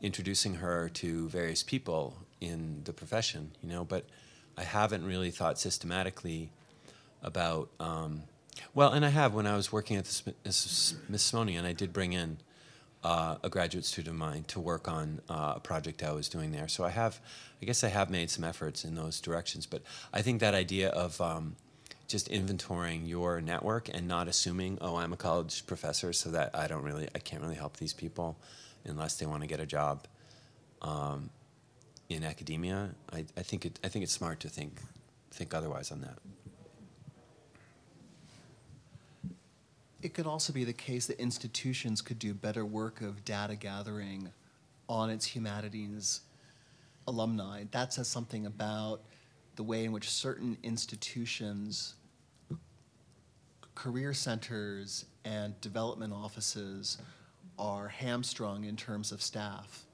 [0.00, 3.52] introducing her to various people in the profession.
[3.62, 4.06] You know, but
[4.56, 6.50] I haven't really thought systematically
[7.22, 8.24] about um,
[8.74, 12.38] well, and I have when I was working at the Smithsonian, I did bring in
[13.04, 16.52] uh, a graduate student of mine to work on uh, a project I was doing
[16.52, 16.68] there.
[16.68, 17.20] So I have,
[17.60, 19.66] I guess I have made some efforts in those directions.
[19.66, 21.56] But I think that idea of um,
[22.06, 26.68] just inventorying your network and not assuming, oh, I'm a college professor, so that I
[26.68, 28.36] don't really, I can't really help these people
[28.84, 30.06] unless they want to get a job
[30.80, 31.30] um,
[32.08, 32.90] in academia.
[33.12, 34.80] I, I think it, I think it's smart to think
[35.30, 36.18] think otherwise on that.
[40.02, 44.32] It could also be the case that institutions could do better work of data gathering
[44.88, 46.22] on its humanities
[47.06, 47.64] alumni.
[47.70, 49.02] That says something about
[49.54, 51.94] the way in which certain institutions,
[53.76, 56.98] career centers, and development offices
[57.56, 59.84] are hamstrung in terms of staff.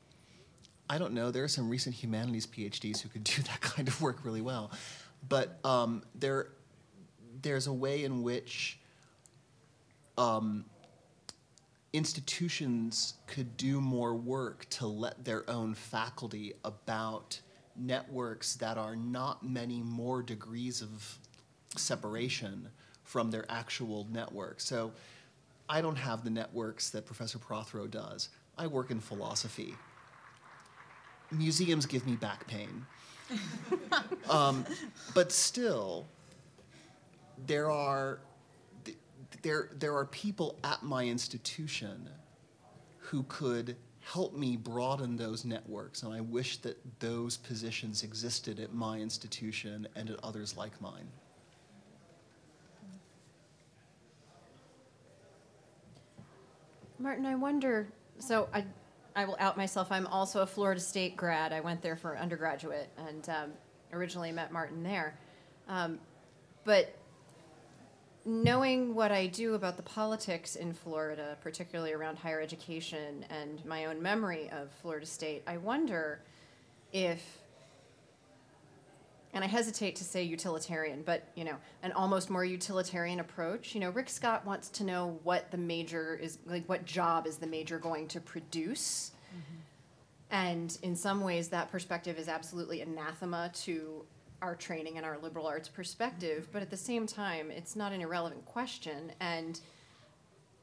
[0.88, 1.30] I don't know.
[1.30, 4.70] There are some recent humanities PhDs who could do that kind of work really well,
[5.28, 6.48] but um, there,
[7.42, 8.77] there's a way in which
[10.18, 10.64] um,
[11.92, 17.40] institutions could do more work to let their own faculty about
[17.76, 21.18] networks that are not many more degrees of
[21.76, 22.68] separation
[23.04, 24.60] from their actual network.
[24.60, 24.92] So
[25.68, 28.28] I don't have the networks that Professor Prothero does.
[28.58, 29.74] I work in philosophy.
[31.30, 32.84] Museums give me back pain.
[34.30, 34.64] um,
[35.14, 36.06] but still,
[37.46, 38.20] there are
[39.42, 42.08] there there are people at my institution
[42.98, 48.72] who could help me broaden those networks and I wish that those positions existed at
[48.72, 51.08] my institution and at others like mine.
[57.00, 57.86] Martin, I wonder,
[58.18, 58.64] so I,
[59.14, 59.92] I will out myself.
[59.92, 61.52] I'm also a Florida State grad.
[61.52, 63.52] I went there for undergraduate and um,
[63.92, 65.16] originally met Martin there.
[65.68, 66.00] Um,
[66.64, 66.96] but
[68.28, 73.86] knowing what I do about the politics in Florida, particularly around higher education and my
[73.86, 76.20] own memory of Florida State, I wonder
[76.92, 77.22] if
[79.34, 83.74] and I hesitate to say utilitarian, but you know, an almost more utilitarian approach.
[83.74, 87.36] You know, Rick Scott wants to know what the major is like what job is
[87.36, 89.12] the major going to produce.
[89.30, 89.60] Mm-hmm.
[90.30, 94.04] And in some ways that perspective is absolutely anathema to
[94.40, 98.00] our training and our liberal arts perspective, but at the same time, it's not an
[98.00, 99.60] irrelevant question and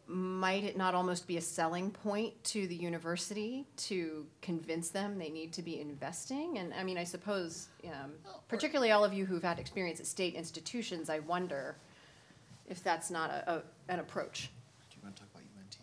[0.07, 5.29] might it not almost be a selling point to the university to convince them they
[5.29, 6.59] need to be investing?
[6.59, 8.11] And I mean, I suppose, um,
[8.47, 11.77] particularly all of you who've had experience at state institutions, I wonder
[12.67, 13.61] if that's not a, a,
[13.91, 14.51] an approach.
[14.91, 15.77] Do you want to talk about UNT?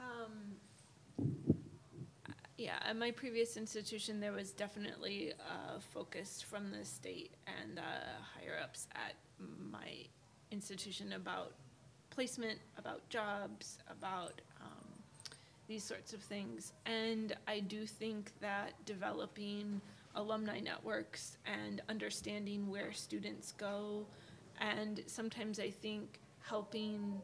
[0.00, 1.44] Um,
[2.56, 7.82] yeah, at my previous institution, there was definitely a focus from the state and uh,
[8.38, 9.14] higher ups at
[9.70, 10.06] my
[10.50, 11.52] institution about
[12.10, 14.88] placement, about jobs, about um,
[15.66, 16.72] these sorts of things.
[16.86, 19.80] And I do think that developing
[20.14, 24.06] alumni networks and understanding where students go,
[24.60, 27.20] and sometimes I think helping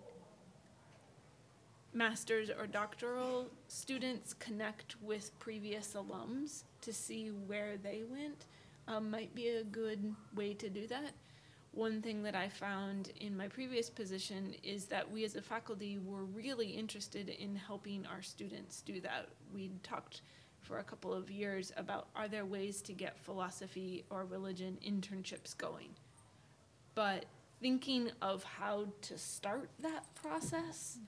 [1.92, 8.46] master's or doctoral students connect with previous alums to see where they went
[8.86, 11.12] um, might be a good way to do that.
[11.72, 15.98] One thing that I found in my previous position is that we as a faculty
[15.98, 19.28] were really interested in helping our students do that.
[19.54, 20.22] We talked
[20.60, 25.56] for a couple of years about are there ways to get philosophy or religion internships
[25.56, 25.90] going?
[26.96, 27.26] But
[27.60, 30.98] thinking of how to start that process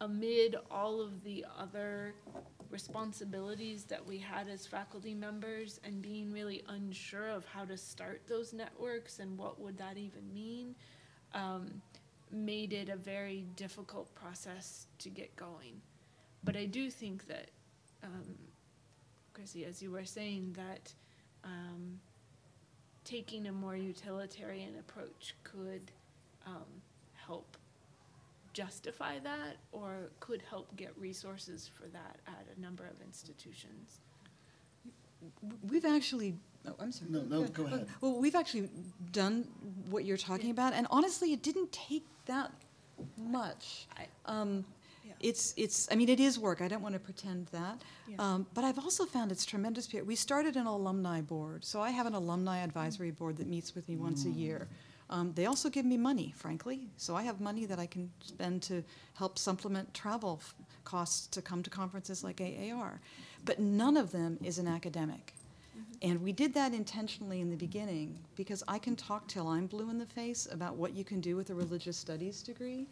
[0.00, 2.14] amid all of the other
[2.70, 8.22] responsibilities that we had as faculty members and being really unsure of how to start
[8.28, 10.74] those networks and what would that even mean
[11.34, 11.82] um,
[12.30, 15.80] made it a very difficult process to get going.
[16.44, 17.50] But I do think that,
[18.02, 18.38] um,
[19.34, 20.92] Christy, as you were saying, that
[21.44, 21.98] um,
[23.04, 25.90] taking a more utilitarian approach could
[26.46, 26.66] um,
[27.14, 27.56] help
[28.52, 34.00] justify that or could help get resources for that at a number of institutions.
[35.68, 36.34] We've actually,
[36.66, 37.10] oh, I'm sorry.
[37.10, 37.86] No, no, go ahead.
[38.00, 38.70] Well, we've actually
[39.12, 39.46] done
[39.90, 42.50] what you're talking about, and honestly, it didn't take that
[43.18, 43.86] much.
[43.98, 44.64] I- Um,
[45.04, 45.12] Yeah.
[45.20, 46.60] it's, it's, I mean, it is work.
[46.62, 47.82] I don't want to pretend that.
[48.08, 48.16] Yeah.
[48.18, 49.92] Um, but I've also found it's tremendous.
[49.92, 51.64] We started an alumni board.
[51.64, 54.68] So I have an alumni advisory board that meets with me once a year.
[55.10, 56.88] Um, they also give me money, frankly.
[56.96, 58.82] So I have money that I can spend to
[59.14, 60.40] help supplement travel
[60.84, 63.00] costs to come to conferences like AAR.
[63.44, 65.34] But none of them is an academic.
[66.02, 69.90] And we did that intentionally in the beginning because I can talk till I'm blue
[69.90, 72.86] in the face about what you can do with a religious studies degree,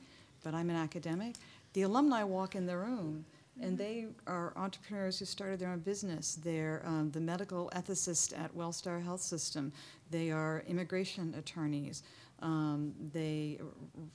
[0.44, 1.36] but I'm an academic.
[1.72, 3.24] The alumni walk in their own,
[3.60, 6.38] and they are entrepreneurs who started their own business.
[6.42, 9.72] They're um, the medical ethicist at Wellstar Health System.
[10.10, 12.02] They are immigration attorneys.
[12.40, 13.58] Um, they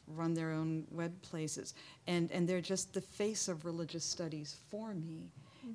[0.08, 1.74] run their own web places,
[2.08, 5.30] and, and they're just the face of religious studies for me.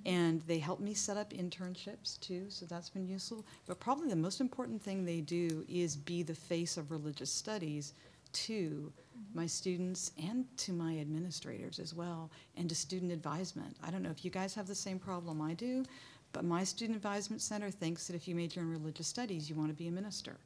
[0.05, 3.47] And they help me set up internships too, so that's been useful.
[3.67, 7.95] But probably the most important thing they do is be the face of religious studies
[8.33, 8.93] to
[9.35, 13.77] my students and to my administrators as well, and to student advisement.
[13.83, 15.85] I don't know if you guys have the same problem I do,
[16.33, 19.71] but my student advisement center thinks that if you major in religious studies, you want
[19.71, 20.37] to be a minister.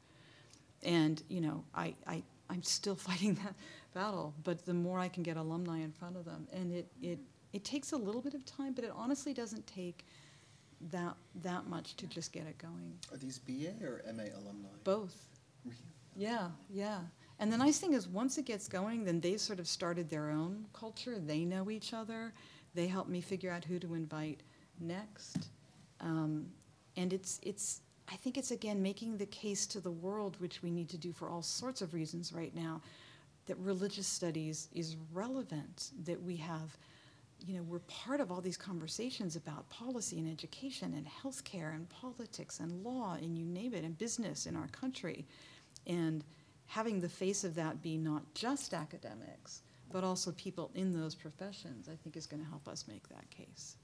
[0.83, 3.55] And, you know, I, I, I'm still fighting that
[3.95, 7.19] battle, but the more I can get alumni in front of them, and it, it,
[7.53, 10.07] it takes a little bit of time, but it honestly doesn't take
[10.91, 12.95] that, that much to just get it going.
[13.13, 14.69] Are these BA or MA alumni?
[14.85, 15.17] Both.
[15.65, 15.77] Really?
[16.17, 17.01] Yeah, yeah.
[17.43, 20.31] And the nice thing is, once it gets going, then they've sort of started their
[20.31, 21.19] own culture.
[21.19, 22.33] They know each other.
[22.73, 24.45] They help me figure out who to invite
[24.79, 25.49] next.
[26.01, 26.47] Um,
[26.97, 30.71] and it's, it's, I think it's again making the case to the world, which we
[30.71, 32.81] need to do for all sorts of reasons right now,
[33.47, 36.77] that religious studies is relevant, that we have,
[37.45, 41.89] you know, we're part of all these conversations about policy and education and healthcare and
[41.89, 45.27] politics and law and you name it, and business in our country.
[45.89, 46.23] And
[46.67, 51.89] having the face of that be not just academics, but also people in those professions,
[51.89, 53.77] I think is going to help us make that case.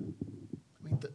[0.00, 1.12] I mean, the,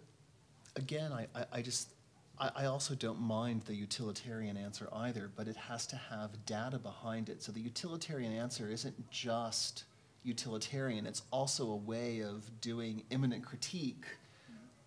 [0.75, 1.93] again, I, I, I just,
[2.39, 6.77] I, I also don't mind the utilitarian answer either, but it has to have data
[6.77, 7.41] behind it.
[7.41, 9.85] So the utilitarian answer isn't just
[10.23, 14.05] utilitarian, it's also a way of doing immanent critique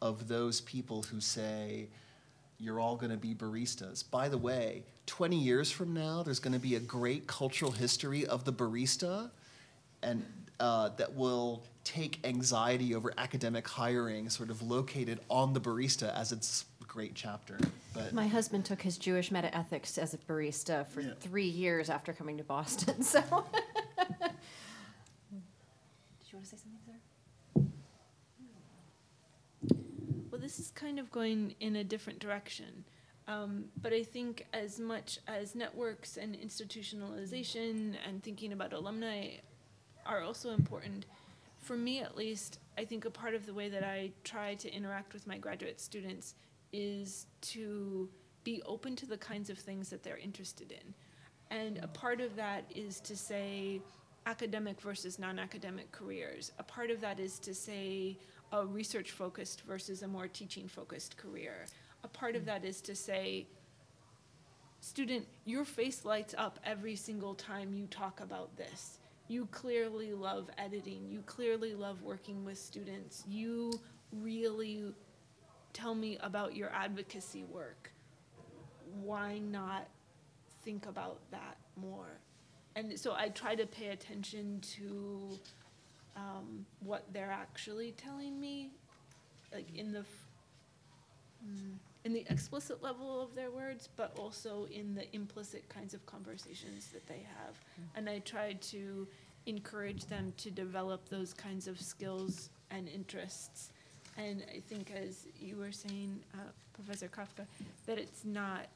[0.02, 1.88] of those people who say,
[2.60, 4.04] you're all going to be baristas.
[4.08, 8.26] By the way, 20 years from now, there's going to be a great cultural history
[8.26, 9.30] of the barista,
[10.02, 10.24] and
[10.60, 16.32] uh, that will take anxiety over academic hiring sort of located on the barista as
[16.32, 17.56] its great chapter.
[17.94, 21.12] But My husband took his Jewish meta ethics as a barista for Yeah.
[21.20, 23.02] three years after coming to Boston.
[23.02, 23.30] So, did
[26.32, 26.92] you want to say something, sir?
[30.30, 32.84] Well, this is kind of going in a different direction.
[33.28, 39.34] Um, but I think as much as networks and institutionalization and thinking about alumni
[40.04, 41.06] are also important,
[41.60, 44.74] for me at least, I think a part of the way that I try to
[44.74, 46.34] interact with my graduate students
[46.72, 48.08] is to
[48.42, 50.94] be open to the kinds of things that they're interested in.
[51.56, 53.80] And a part of that is to say
[54.26, 56.50] academic versus non academic careers.
[56.58, 58.18] A part of that is to say
[58.52, 61.66] a research focused versus a more teaching focused career.
[62.04, 62.48] A part of hmm.
[62.48, 63.46] that is to say,
[64.80, 68.98] student, your face lights up every single time you talk about this.
[69.28, 71.08] You clearly love editing.
[71.08, 73.22] You clearly love working with students.
[73.28, 73.72] You
[74.12, 74.82] really
[75.72, 77.92] tell me about your advocacy work.
[79.02, 79.86] Why not
[80.64, 82.18] think about that more?
[82.74, 85.38] And so I try to pay attention to
[86.20, 88.70] um, what they're actually telling me,
[89.52, 90.04] like in the
[91.44, 96.04] mm, in the explicit level of their words, but also in the implicit kinds of
[96.06, 97.54] conversations that they have.
[97.94, 99.06] And I try to
[99.46, 103.70] encourage them to develop those kinds of skills and interests.
[104.16, 106.38] And I think, as you were saying, uh,
[106.72, 107.46] Professor Kavka,
[107.86, 108.66] that it's not,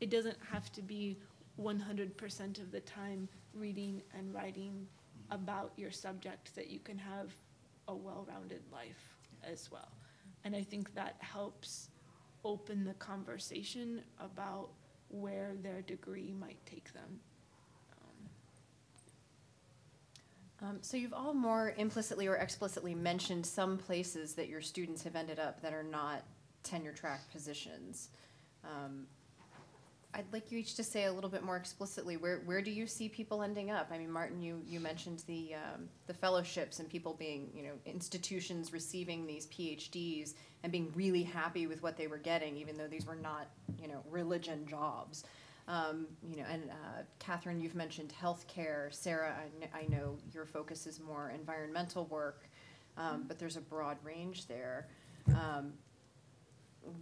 [0.00, 1.16] it doesn't have to be
[1.60, 4.86] 100% of the time reading and writing
[5.30, 7.32] about your subject, that you can have
[7.88, 9.92] a well rounded life as well.
[10.44, 11.88] And I think that helps
[12.44, 14.68] open the conversation about
[15.08, 17.20] where their degree might take them.
[20.62, 25.14] Um, so you've all more implicitly or explicitly mentioned some places that your students have
[25.14, 26.22] ended up that are not
[26.62, 28.08] tenure track positions.
[28.64, 29.06] Um,
[30.14, 32.86] I'd like you each to say a little bit more explicitly where where do you
[32.86, 33.88] see people ending up?
[33.92, 37.72] I mean, Martin, you you mentioned the um, the fellowships and people being you know
[37.84, 42.88] institutions receiving these PhDs and being really happy with what they were getting, even though
[42.88, 43.48] these were not
[43.80, 45.24] you know religion jobs.
[45.68, 48.94] Um, you know, and uh, Kathryn, you've mentioned healthcare.
[48.94, 49.34] Sarah,
[49.74, 52.48] I, I know your focus is more environmental work,
[52.96, 54.86] um, but there's a broad range there.
[55.30, 55.72] Um,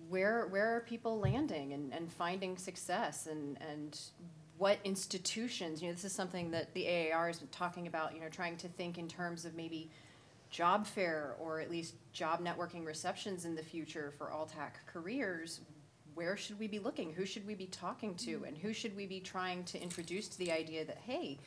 [0.08, 4.00] where where are people landing and, and finding success and and
[4.56, 8.20] what institutions you know this is something that the AAR has been talking about you
[8.20, 9.90] know trying to think in terms of maybe
[10.54, 15.60] job fair or at least job networking receptions in the future for alt-ac careers.
[16.14, 17.12] Where should we be looking?
[17.12, 18.36] Who should we be talking to?
[18.36, 18.44] Mm-hmm.
[18.44, 21.38] And who should we be trying to introduce to the idea that hey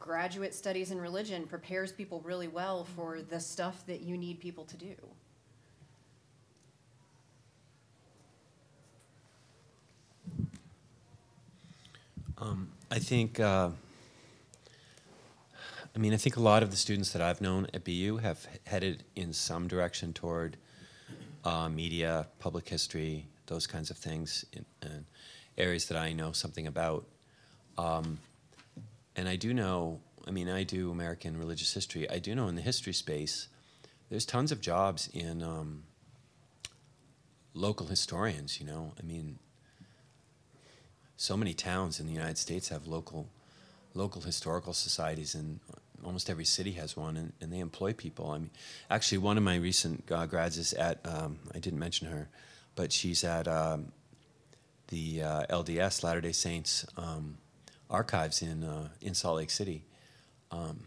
[0.00, 3.00] graduate studies in religion prepares people really well mm-hmm.
[3.00, 4.94] for the stuff that you need people to do
[12.40, 13.70] Um, I think, uh,
[15.94, 18.46] I mean, I think a lot of the students that I've known at BU have
[18.64, 20.56] headed in some direction toward
[21.44, 25.04] uh, media, public history, those kinds of things, in, in
[25.56, 27.06] areas that I know something about.
[27.76, 28.18] Um,
[29.16, 32.08] and I do know, I mean, I do American religious history.
[32.08, 33.48] I do know in the history space,
[34.10, 35.82] there's tons of jobs in um,
[37.52, 38.92] local historians, you know.
[38.96, 39.40] I mean,
[41.18, 43.28] so many towns in the United States have local
[43.92, 45.58] local historical societies, and
[46.04, 48.30] almost every city has one, and, and they employ people.
[48.30, 48.50] I mean,
[48.88, 52.28] actually, one of my recent uh, grads is at um, I didn't mention her,
[52.76, 53.90] but she's at um,
[54.88, 57.38] the uh, LDS Latter Day Saints um,
[57.90, 59.82] archives in uh, in Salt Lake City.
[60.52, 60.86] Um,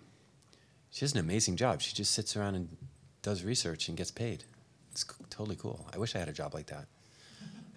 [0.91, 1.81] she does an amazing job.
[1.81, 2.77] She just sits around and
[3.21, 4.45] does research and gets paid.
[4.93, 5.85] It's c- totally cool.
[5.93, 6.87] I wish I had a job like that.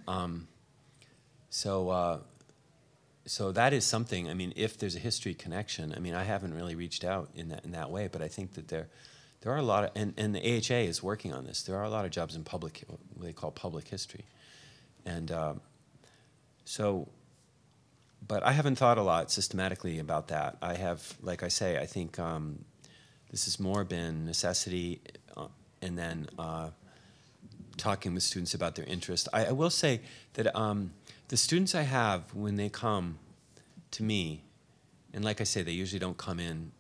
[0.07, 0.47] Um,
[1.51, 2.19] so uh,
[3.27, 4.29] so that is something.
[4.29, 7.49] I mean, if there's a history connection, I mean, I haven't really reached out in
[7.49, 8.89] that in that way, but I think that there
[9.41, 11.62] there are a lot of and, and the AHA is working on this.
[11.62, 14.25] There are a lot of jobs in public what they call public history,
[15.05, 15.61] and um,
[16.64, 17.09] so.
[18.27, 20.57] But I haven't thought a lot systematically about that.
[20.62, 22.64] I have, like I say, I think um,
[23.31, 25.03] this has more been necessity,
[25.37, 25.49] uh,
[25.83, 26.70] and then uh,
[27.77, 29.29] talking with students about their interest.
[29.33, 30.01] I, I will say
[30.35, 30.93] that um,
[31.29, 33.18] the students I have when they come
[33.93, 34.43] to me,
[35.12, 36.72] and like I say, they usually don't come in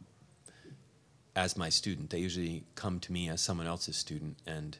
[1.36, 2.10] as my student.
[2.10, 4.76] They usually come to me as someone else's student, and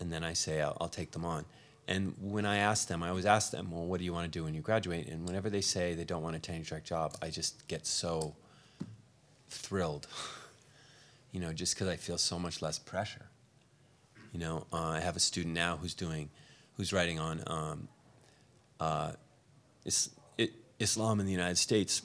[0.00, 1.44] and then I say I'll, I'll take them on.
[1.88, 4.38] And when I ask them, I always ask them, "Well, what do you want to
[4.38, 7.16] do when you graduate?" And whenever they say they don't want a tenure track job,
[7.22, 8.34] I just get so
[9.48, 10.08] thrilled.
[11.32, 13.26] you know, just because I feel so much less pressure.
[14.32, 16.28] You know, uh, I have a student now who's doing,
[16.76, 17.88] who's writing on um,
[18.80, 19.12] uh,
[19.84, 22.02] is, it, Islam in the United States,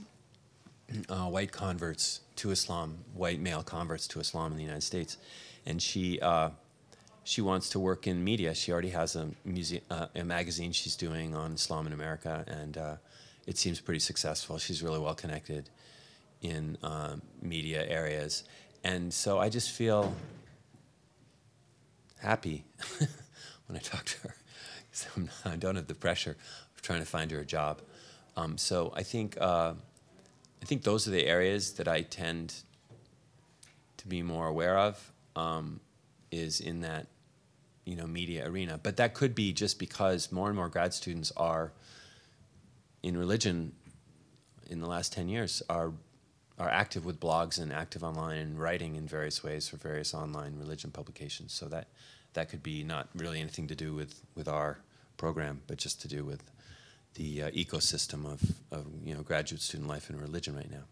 [1.10, 5.18] uh, white converts to Islam, white male converts to Islam in the United States,
[5.66, 6.50] and she uh,
[7.24, 8.54] she wants to work in media.
[8.56, 12.78] She already has a muse- uh, a magazine she's doing on Islam in America, and
[13.48, 14.58] it seems pretty successful.
[14.58, 15.70] She's really well connected
[16.42, 16.78] in
[17.42, 18.44] media areas,
[18.84, 20.14] and so I just feel
[22.22, 22.64] happy
[23.68, 24.36] when I talk to her.
[25.18, 26.38] not- I don't have the pressure
[26.82, 27.82] trying to find her a job.
[28.36, 29.74] Um, so I think uh,
[30.62, 32.56] I think those are the areas that I tend
[33.98, 35.12] to be more aware of.
[35.36, 35.80] Um,
[36.32, 37.08] is in that
[37.86, 41.32] you know media arena, but that could be just because more and more grad students
[41.36, 41.72] are
[43.04, 43.74] in religion
[44.70, 45.94] in the last ten years are
[46.60, 50.56] are active with blogs and active online and writing in various ways for various online
[50.58, 51.54] religion publications.
[51.54, 51.88] So that
[52.34, 54.80] that could be not really anything to do with, with our
[55.18, 56.52] program, but just to do with
[57.16, 58.42] the uh, ecosystem of,
[58.72, 60.84] of you know graduate student life in religion right now.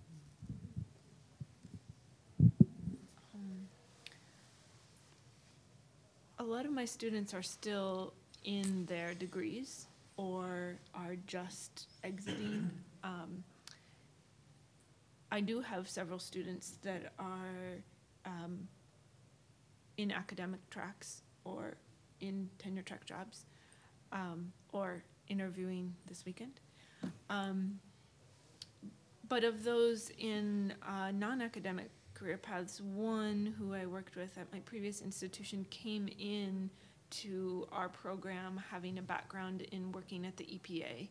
[6.42, 8.14] A lot of my students are still
[8.46, 12.70] in their degrees or are just exiting.
[13.02, 13.46] Um,
[15.32, 17.82] I do have several students that are
[18.26, 18.68] um,
[19.96, 21.76] in academic tracks or
[22.20, 23.46] in tenure track jobs
[24.12, 26.60] um, or interviewing this weekend.
[27.30, 27.80] Um,
[29.28, 34.52] but of those in uh, non academic career paths, one who I worked with at
[34.52, 36.70] my previous institution came in
[37.12, 41.08] to our program having a background in working at the EPA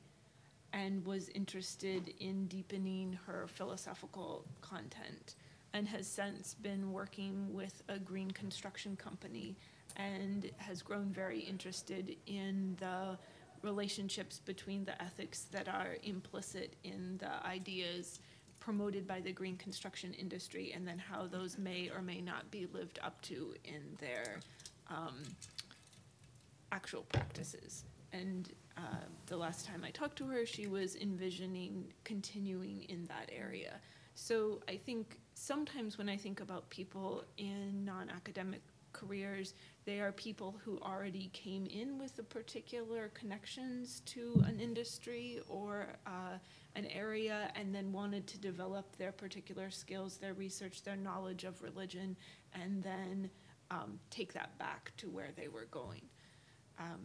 [0.72, 5.34] and was interested in deepening her philosophical content
[5.72, 9.56] and has since been working with a green construction company
[9.96, 13.18] and has grown very interested in the
[13.62, 18.20] relationships between the ethics that are implicit in the ideas
[18.60, 22.66] promoted by the green construction industry and then how those may or may not be
[22.72, 24.40] lived up to in their
[24.90, 25.22] um,
[26.72, 27.84] actual practices.
[28.12, 33.30] And uh, the last time I talked to her, she was envisioning continuing in that
[33.36, 33.74] area.
[34.14, 38.60] So I think sometimes when I think about people in non-academic
[38.98, 45.40] careers, they are people who already came in with the particular connections to an industry
[45.48, 46.38] or uh,
[46.74, 51.62] an area and then wanted to develop their particular skills, their research, their knowledge of
[51.62, 52.16] religion,
[52.54, 53.30] and then
[53.70, 56.02] um, take that back to where they were going.
[56.78, 57.00] Um,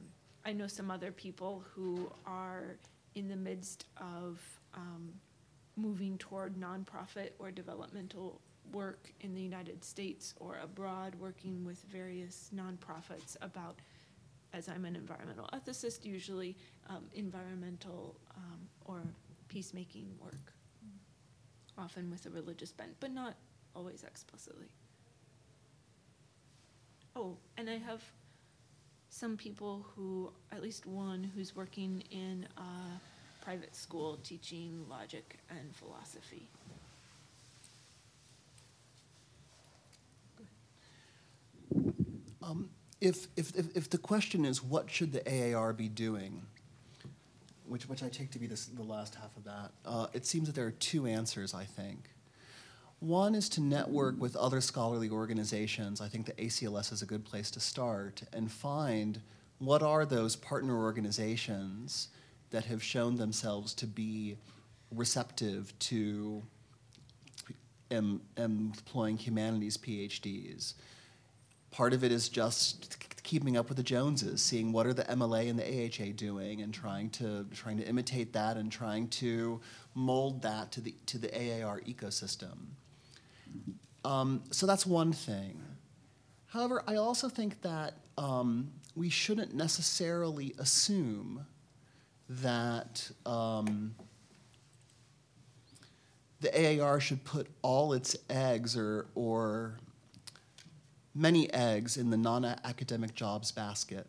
[0.46, 2.78] I know some other people who are
[3.16, 4.40] in the midst of
[4.74, 5.10] um,
[5.76, 8.42] moving toward nonprofit or developmental
[8.72, 13.80] work in the United States or abroad, working with various nonprofits about,
[14.54, 16.56] as I'm an environmental ethicist, usually
[16.90, 19.02] um, environmental um, or
[19.48, 20.54] peacemaking work,
[21.78, 23.36] often with a religious bent, but not
[23.76, 24.68] always explicitly.
[27.16, 28.04] Oh, and I have
[29.10, 35.76] some people who, at least one, who's working in a private school teaching logic and
[35.76, 36.50] philosophy.
[42.44, 42.70] Um,
[43.00, 46.42] if, if, if, if the question is what should the AAR be doing,
[47.68, 50.48] which, which I take to be this, the last half of that, uh, it seems
[50.48, 52.10] that there are two answers, I think.
[53.00, 56.00] One is to network with other scholarly organizations.
[56.00, 59.22] I think the ACLS is a good place to start and find
[59.60, 62.08] what are those partner organizations
[62.52, 64.38] that have shown themselves to be
[64.92, 66.44] receptive to
[67.92, 70.76] em- employing humanities PhDs.
[71.74, 75.50] Part of it is just keeping up with the Joneses, seeing what are the MLA
[75.50, 79.60] and the AHA doing, and trying to trying to imitate that and trying to
[79.96, 82.58] mold that to the to the AAR ecosystem.
[84.06, 85.62] Um, so that's one thing.
[86.48, 91.48] However, I also think that um, we shouldn't necessarily assume
[92.30, 93.96] that um,
[96.42, 99.80] the AAR should put all its eggs or, or
[101.14, 104.08] many eggs in the non academic jobs basket.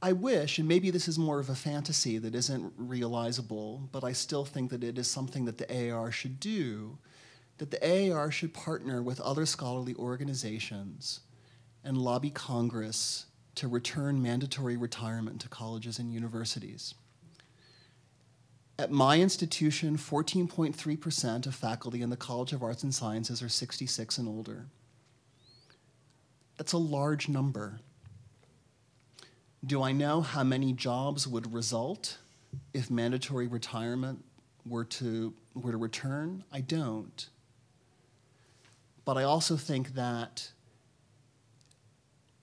[0.00, 4.12] I wish, and maybe this is more of a fantasy that isn't realizable, but I
[4.12, 6.98] still think that it is something that the AAR should do,
[7.58, 11.20] that the AAR should partner with other scholarly organizations
[11.82, 16.94] and lobby Congress to return mandatory retirement to colleges and universities.
[18.80, 24.18] At my institution, 14.3% of faculty in the College of Arts and Sciences are 66
[24.18, 24.66] and older.
[26.56, 27.80] That's a large number.
[29.66, 32.18] Do I know how many jobs would result
[32.72, 34.24] if mandatory retirement
[34.64, 36.44] were to, were to return?
[36.52, 37.28] I don't.
[39.04, 40.52] But I also think that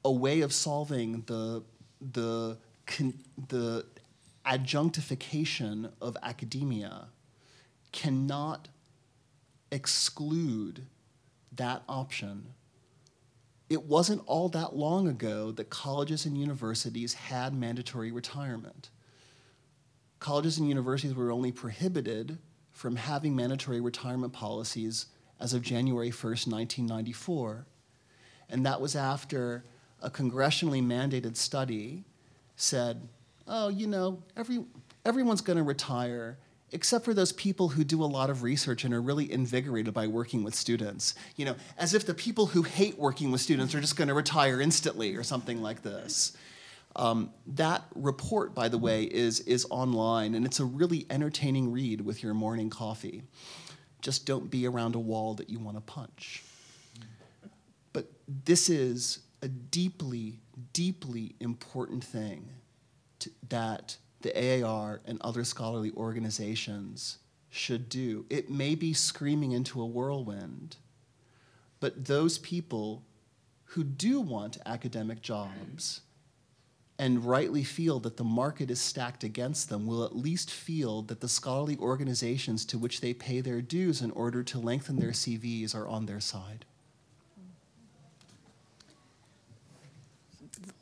[0.04, 1.64] a way of solving the,
[2.02, 2.58] the,
[3.48, 3.86] the
[4.46, 7.08] adjunctification of academia
[7.92, 8.68] cannot
[9.72, 10.86] exclude
[11.52, 12.54] that option
[13.70, 18.90] it wasn't all that long ago that colleges and universities had mandatory retirement.
[20.20, 22.38] Colleges and universities were only prohibited
[22.72, 25.08] from having mandatory retirement policies
[25.40, 27.66] as of January 1st, 1994.
[28.50, 29.64] And that was after
[30.02, 32.04] a congressionally mandated study
[32.56, 33.08] said,
[33.48, 34.64] oh, you know, every,
[35.06, 36.38] everyone's going to retire
[36.72, 40.08] except for those people who do a lot of research and are really invigorated by
[40.08, 41.16] working with students.
[41.36, 44.14] You know, as if the people who hate working with students are just going to
[44.14, 46.36] retire instantly or something like this.
[46.98, 52.02] Um, that report, by the way, is, is online, and it's a really entertaining read
[52.02, 53.24] with your morning coffee.
[54.02, 56.44] Just don't be around a wall that you want to punch.
[57.92, 58.08] But
[58.46, 60.40] this is a deeply,
[60.74, 62.50] deeply important thing
[63.50, 67.20] that the AAR and other scholarly organizations
[67.50, 68.26] should do.
[68.30, 70.78] It may be screaming into a whirlwind,
[71.80, 73.04] but those people
[73.70, 76.02] who do want academic jobs
[76.98, 81.20] and rightly feel that the market is stacked against them will at least feel that
[81.20, 85.76] the scholarly organizations to which they pay their dues in order to lengthen their CVs
[85.76, 86.66] are on their side.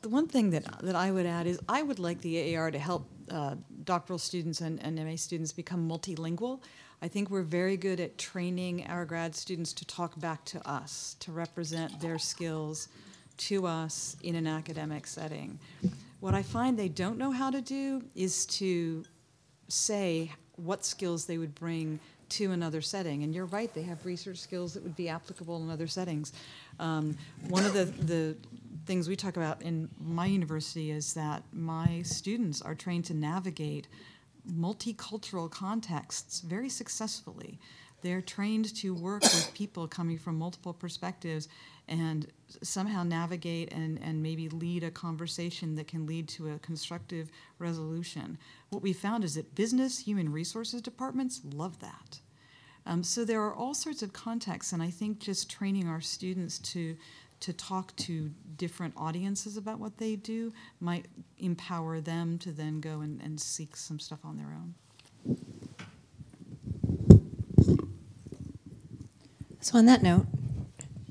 [0.04, 2.78] The one thing that, that I would add is I would like the AAR to
[2.78, 6.60] help uh, doctoral students and, and MA students become multilingual.
[7.00, 11.16] I think we're very good at training our grad students to talk back to us,
[11.20, 12.88] to represent their skills
[13.38, 15.58] to us in an academic setting.
[16.20, 19.06] What I find they don't know how to do is to
[19.68, 21.98] say what skills they would bring
[22.28, 23.22] to another setting.
[23.22, 26.34] And you're right, they have research skills that would be applicable in other settings.
[26.78, 27.16] Um,
[27.48, 28.36] one of the, the
[28.86, 33.88] things we talk about in my university is that my students are trained to navigate
[34.50, 37.58] multicultural contexts very successfully.
[38.02, 41.48] They're trained to work with people coming from multiple perspectives
[41.88, 42.26] and
[42.62, 48.36] somehow navigate and, and maybe lead a conversation that can lead to a constructive resolution.
[48.68, 52.20] What we found is that business human resources departments love that.
[52.86, 56.58] Um, so there are all sorts of contexts, and I think just training our students
[56.58, 56.96] to
[57.44, 61.04] to talk to different audiences about what they do might
[61.36, 64.74] empower them to then go and, and seek some stuff on their own.
[69.60, 70.24] So on that note,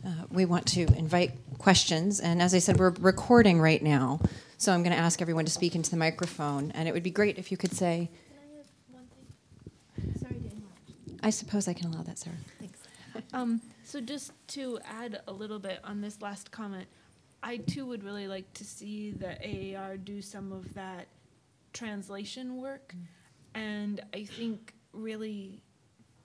[0.03, 4.19] uh, we want to invite questions, and as I said, we're recording right now,
[4.57, 7.11] so I'm going to ask everyone to speak into the microphone, and it would be
[7.11, 9.05] great if you could say, Can I have one
[9.95, 10.19] thing?
[10.19, 10.55] Sorry to.
[11.21, 12.37] I suppose I can allow that, Sarah.
[13.33, 16.87] Um, so just to add a little bit on this last comment,
[17.41, 21.07] I too would really like to see the AAR do some of that
[21.73, 22.95] translation work.
[23.53, 25.61] And I think really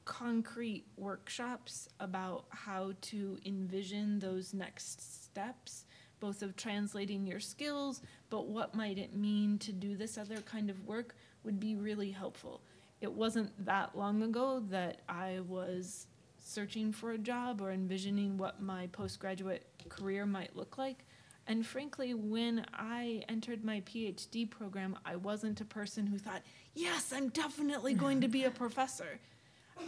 [0.04, 5.84] concrete workshops about how to envision those next steps,
[6.20, 10.70] both of translating your skills, but what might it mean to do this other kind
[10.70, 11.14] of work
[11.44, 12.62] would be really helpful.
[13.00, 16.06] It wasn't that long ago that I was
[16.48, 21.04] searching for a job or envisioning what my postgraduate career might look like.
[21.46, 26.42] And frankly, when I entered my PhD program, I wasn't a person who thought,
[26.74, 29.18] yes, I'm definitely going to be a professor.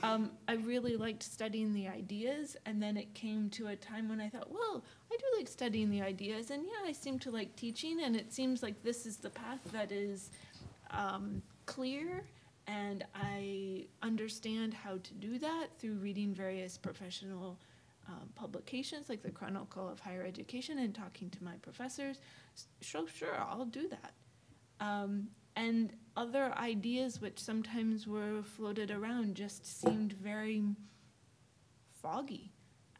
[0.03, 4.21] Um, I really liked studying the ideas, and then it came to a time when
[4.21, 7.57] I thought, well, I do like studying the ideas, and yeah, I seem to like
[7.57, 10.31] teaching, and it seems like this is the path that is
[10.91, 12.25] um, clear
[12.71, 17.59] and I understand how to do that through reading various professional
[18.09, 22.21] um, publications like the Chronicle of Higher Education and talking to my professors.
[22.81, 24.13] So, sure, I'll do that.
[24.79, 30.63] Um, and other ideas which sometimes were floated around just seemed very
[32.01, 32.53] foggy.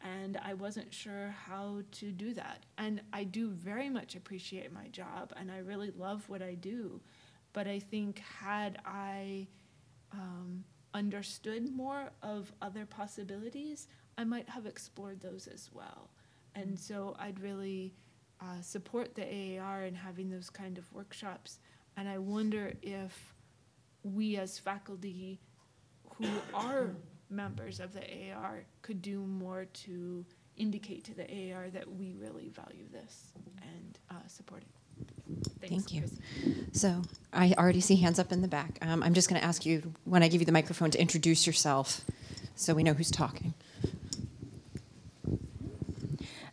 [0.03, 2.65] And I wasn't sure how to do that.
[2.77, 6.99] And I do very much appreciate my job and I really love what I do.
[7.53, 9.47] But I think had I
[10.13, 13.87] um, understood more of other possibilities,
[14.17, 16.09] I might have explored those as well.
[16.55, 17.93] And so I'd really
[18.41, 21.59] uh, support the AAR in having those kind of workshops.
[21.95, 23.33] And I wonder if
[24.03, 25.39] we as faculty
[26.15, 26.91] who are
[27.29, 30.25] members of the AAR could do more to
[30.57, 33.31] indicate to the AAR that we really value this
[33.61, 34.80] and uh, support it.
[35.59, 36.01] Thanks, Thank you.
[36.01, 36.79] Chris.
[36.79, 37.01] So
[37.33, 38.77] I already see hands up in the back.
[38.81, 41.47] Um, I'm just going to ask you, when I give you the microphone, to introduce
[41.47, 42.01] yourself
[42.55, 43.53] so we know who's talking.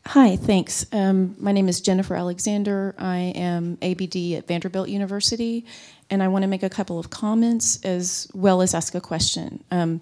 [0.07, 0.87] Hi, thanks.
[0.91, 2.95] Um, my name is Jennifer Alexander.
[2.99, 5.67] I am ABD at Vanderbilt University,
[6.09, 9.63] and I want to make a couple of comments as well as ask a question.
[9.71, 10.01] Um,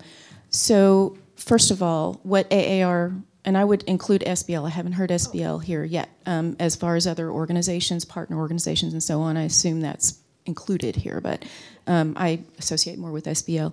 [0.49, 3.15] so, first of all, what AAR,
[3.47, 7.07] and I would include SBL, I haven't heard SBL here yet, um, as far as
[7.07, 11.45] other organizations, partner organizations, and so on, I assume that's included here, but
[11.87, 13.73] um, I associate more with SBL.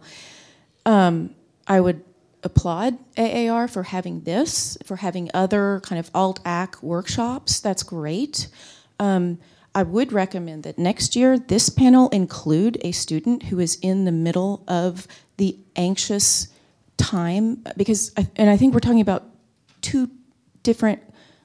[0.86, 1.34] Um,
[1.68, 2.04] I would
[2.44, 7.60] applaud AAR for having this, for having other kind of alt-ac workshops.
[7.60, 8.48] That's great.
[9.00, 9.40] Um,
[9.74, 14.12] I would recommend that next year this panel include a student who is in the
[14.12, 15.08] middle of
[15.38, 16.50] the anxious
[16.98, 19.33] time because, and I think we're talking about
[19.84, 20.10] two
[20.64, 21.02] different.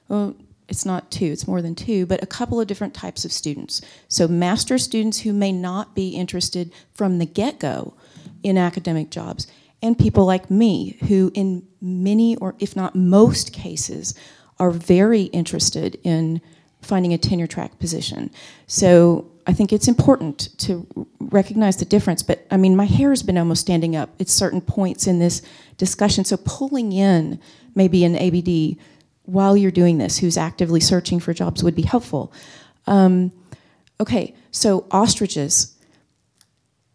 [0.07, 0.35] Well,
[0.67, 3.81] it's not two, it's more than two, but a couple of different types of students.
[4.07, 7.95] So, master students who may not be interested from the get go
[8.43, 9.47] in academic jobs,
[9.81, 14.13] and people like me who, in many or if not most cases,
[14.59, 16.41] are very interested in
[16.81, 18.31] finding a tenure track position.
[18.67, 20.85] So, I think it's important to
[21.19, 22.21] recognize the difference.
[22.21, 25.41] But I mean, my hair has been almost standing up at certain points in this
[25.77, 26.23] discussion.
[26.23, 27.39] So, pulling in
[27.73, 28.77] maybe an ABD
[29.23, 32.31] while you're doing this who's actively searching for jobs would be helpful.
[32.87, 33.31] Um,
[33.99, 35.75] okay, so ostriches.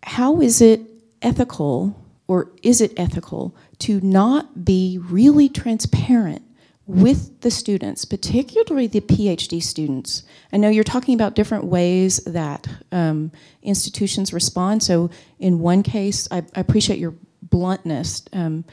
[0.02, 0.80] How is it
[1.22, 6.42] ethical, or is it ethical, to not be really transparent
[6.86, 10.22] with the students, particularly the PhD students?
[10.52, 13.32] I know you're talking about different ways that um,
[13.62, 14.82] institutions respond.
[14.82, 18.24] So, in one case, I, I appreciate your bluntness.
[18.32, 18.64] Um,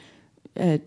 [0.57, 0.77] uh,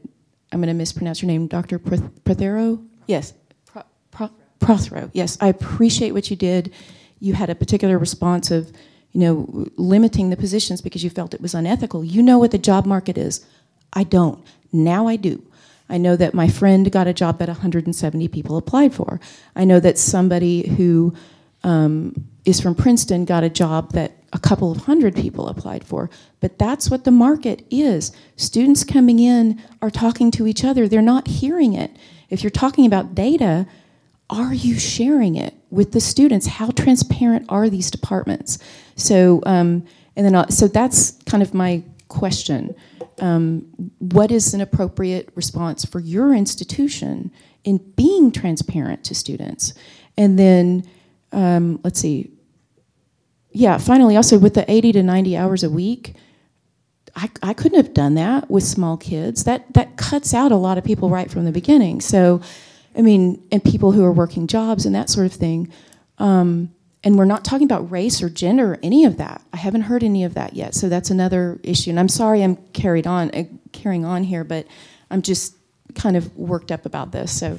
[0.52, 1.78] I'm going to mispronounce your name, Dr.
[1.78, 2.80] Prothero?
[3.06, 3.32] Yes,
[3.66, 5.10] Pro, Pro, Prothero.
[5.12, 6.72] Yes, I appreciate what you did.
[7.18, 8.72] You had a particular response of,
[9.12, 12.04] you know, limiting the positions because you felt it was unethical.
[12.04, 13.44] You know what the job market is.
[13.92, 14.44] I don't.
[14.72, 15.42] Now I do.
[15.88, 19.20] I know that my friend got a job that 170 people applied for.
[19.54, 21.14] I know that somebody who
[21.62, 26.10] um, is from Princeton got a job that a couple of hundred people applied for.
[26.40, 28.12] But that's what the market is.
[28.36, 31.90] Students coming in are talking to each other, they're not hearing it.
[32.30, 33.66] If you're talking about data,
[34.28, 36.46] are you sharing it with the students?
[36.46, 38.58] How transparent are these departments?
[38.96, 42.74] So, um, and then, uh, so that's kind of my question.
[43.20, 43.66] Um,
[43.98, 47.30] what is an appropriate response for your institution
[47.64, 49.72] in being transparent to students?
[50.16, 50.88] And then,
[51.32, 52.30] um, let's see.
[53.50, 56.14] Yeah, finally, also with the 80 to 90 hours a week,
[57.16, 59.44] I, I couldn't have done that with small kids.
[59.44, 62.00] That that cuts out a lot of people right from the beginning.
[62.00, 62.40] So,
[62.96, 65.72] I mean, and people who are working jobs and that sort of thing.
[66.18, 66.73] Um,
[67.04, 69.42] and we're not talking about race or gender or any of that.
[69.52, 70.74] I haven't heard any of that yet.
[70.74, 71.90] So that's another issue.
[71.90, 74.66] And I'm sorry I'm carried on, uh, carrying on here, but
[75.10, 75.54] I'm just
[75.94, 77.30] kind of worked up about this.
[77.38, 77.58] So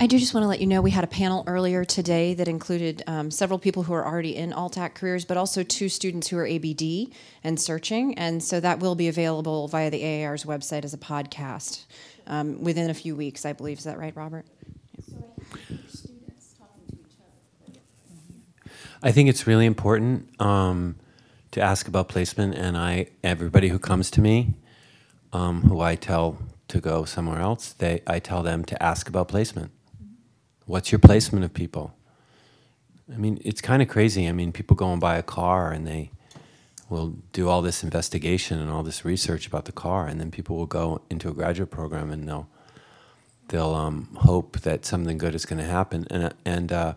[0.00, 2.48] I do just want to let you know we had a panel earlier today that
[2.48, 6.38] included um, several people who are already in ALTAC careers, but also two students who
[6.38, 7.12] are ABD
[7.44, 8.18] and searching.
[8.18, 11.84] And so that will be available via the AAR's website as a podcast
[12.26, 13.78] um, within a few weeks, I believe.
[13.78, 14.46] Is that right, Robert?
[19.04, 20.94] I think it's really important um,
[21.50, 24.54] to ask about placement, and I everybody who comes to me,
[25.32, 26.38] um, who I tell
[26.68, 29.72] to go somewhere else, they I tell them to ask about placement.
[30.66, 31.96] What's your placement of people?
[33.12, 34.28] I mean, it's kind of crazy.
[34.28, 36.12] I mean, people go and buy a car, and they
[36.88, 40.56] will do all this investigation and all this research about the car, and then people
[40.56, 42.48] will go into a graduate program, and they'll
[43.48, 46.94] they'll um, hope that something good is going to happen, and and uh,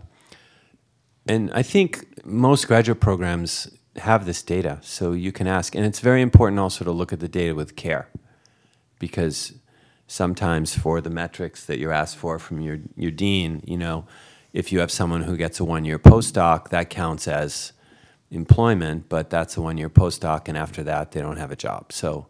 [1.28, 5.76] and I think most graduate programs have this data, so you can ask.
[5.76, 8.10] And it's very important also to look at the data with care,
[9.00, 9.54] because
[10.08, 14.06] sometimes for the metrics that you're asked for from your, your dean, you know,
[14.54, 17.74] if you have someone who gets a one-year postdoc, that counts as
[18.32, 21.92] employment, but that's a one-year postdoc, and after that, they don't have a job.
[21.92, 22.28] So,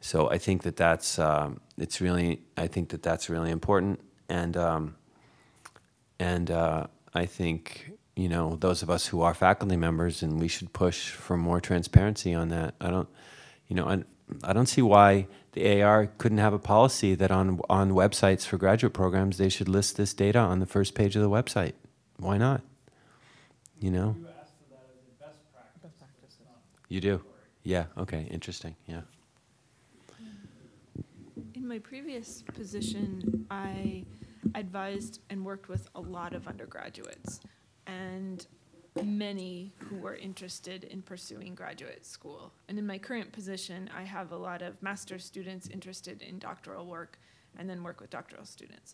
[0.00, 4.56] so I think that that's um, it's really I think that that's really important, and
[4.56, 4.96] um,
[6.18, 10.48] and uh, I think you know, those of us who are faculty members, and we
[10.48, 12.74] should push for more transparency on that.
[12.80, 13.08] I don't,
[13.68, 14.02] you know, I,
[14.44, 18.58] I don't see why the AAR couldn't have a policy that on on websites for
[18.58, 21.72] graduate programs they should list this data on the first page of the website.
[22.18, 22.62] Why not?
[23.80, 24.16] You know.
[24.18, 26.36] You asked for that as a best practice.
[26.88, 27.22] You do.
[27.62, 27.86] Yeah.
[27.96, 28.28] Okay.
[28.30, 28.76] Interesting.
[28.86, 29.02] Yeah.
[31.54, 34.04] In my previous position, I
[34.54, 37.40] advised and worked with a lot of undergraduates
[37.86, 38.46] and
[39.02, 42.52] many who were interested in pursuing graduate school.
[42.68, 46.86] And in my current position, I have a lot of master's students interested in doctoral
[46.86, 47.18] work
[47.58, 48.92] and then work with doctoral students.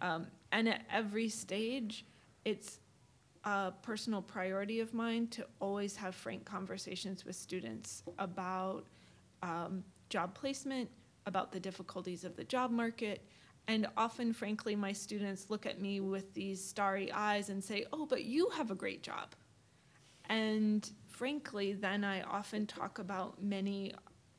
[0.00, 2.04] Um, and at every stage,
[2.44, 2.80] it's
[3.44, 8.84] a personal priority of mine to always have frank conversations with students about
[9.42, 10.88] um, job placement,
[11.26, 13.22] about the difficulties of the job market,
[13.66, 18.06] and often, frankly, my students look at me with these starry eyes and say, Oh,
[18.06, 19.34] but you have a great job.
[20.28, 23.94] And frankly, then I often talk about many,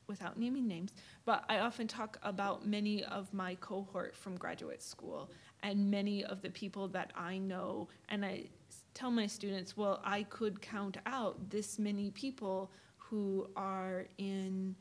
[0.07, 0.93] without naming names,
[1.25, 5.31] but I often talk about many of my cohort from graduate school
[5.63, 7.87] and many of the people that I know.
[8.09, 8.45] And I
[8.93, 14.75] tell my students, Well, I could count out this many people who are in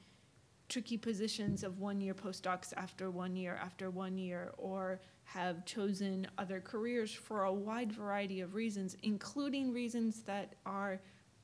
[0.69, 6.27] tricky positions of one year postdocs after one year after one year, or have chosen
[6.39, 11.01] other careers for a wide variety of reasons, including reasons that are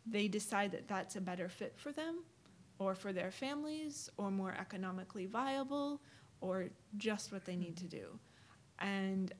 [0.07, 2.25] they decide that that's a better fit for them
[2.79, 6.01] or for their families or more economically viable
[6.41, 8.07] or just what they need to do.
[8.79, 9.33] And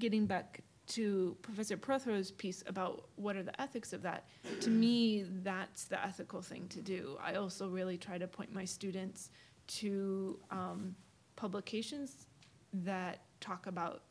[0.00, 0.62] getting back
[0.94, 4.28] to Professor Prothero's piece about what are the ethics of that,
[4.60, 7.16] to me, that's the ethical thing to do.
[7.22, 9.30] I also really try to point my students
[9.68, 10.94] to um,
[11.36, 12.26] publications
[12.72, 14.02] that talk about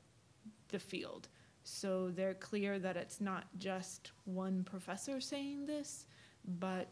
[0.70, 1.28] the field.
[1.64, 6.08] So they're clear that it's not just one professor saying this,
[6.60, 6.90] but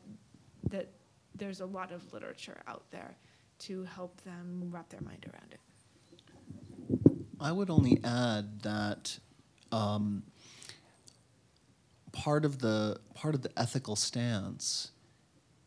[0.70, 0.92] that
[1.34, 3.18] there's a lot of literature out there
[3.60, 5.60] to help them wrap their mind around it.
[7.40, 9.18] I would only add that
[9.72, 10.24] um,
[12.11, 14.91] part of the part of the ethical stance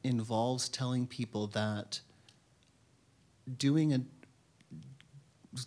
[0.03, 2.01] involves telling people that
[3.59, 4.01] doing a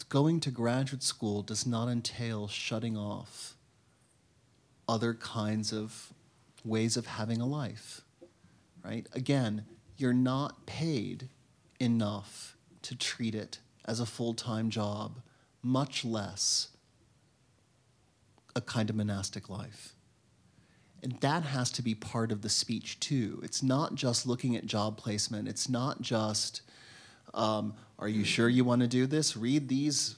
[0.09, 3.55] going to graduate school does not entail shutting off
[4.89, 6.11] other kinds of
[6.63, 8.01] ways of having a life
[8.83, 9.07] right?
[9.13, 9.65] Again
[9.97, 11.29] you're not paid
[11.79, 15.21] enough to treat it as a full time job,
[15.61, 16.69] much less
[18.55, 19.93] a kind of monastic life.
[21.03, 23.39] And that has to be part of the speech too.
[23.43, 26.61] It's not just looking at job placement, it's not just,
[27.33, 29.37] um, are you sure you want to do this?
[29.37, 30.15] Read these,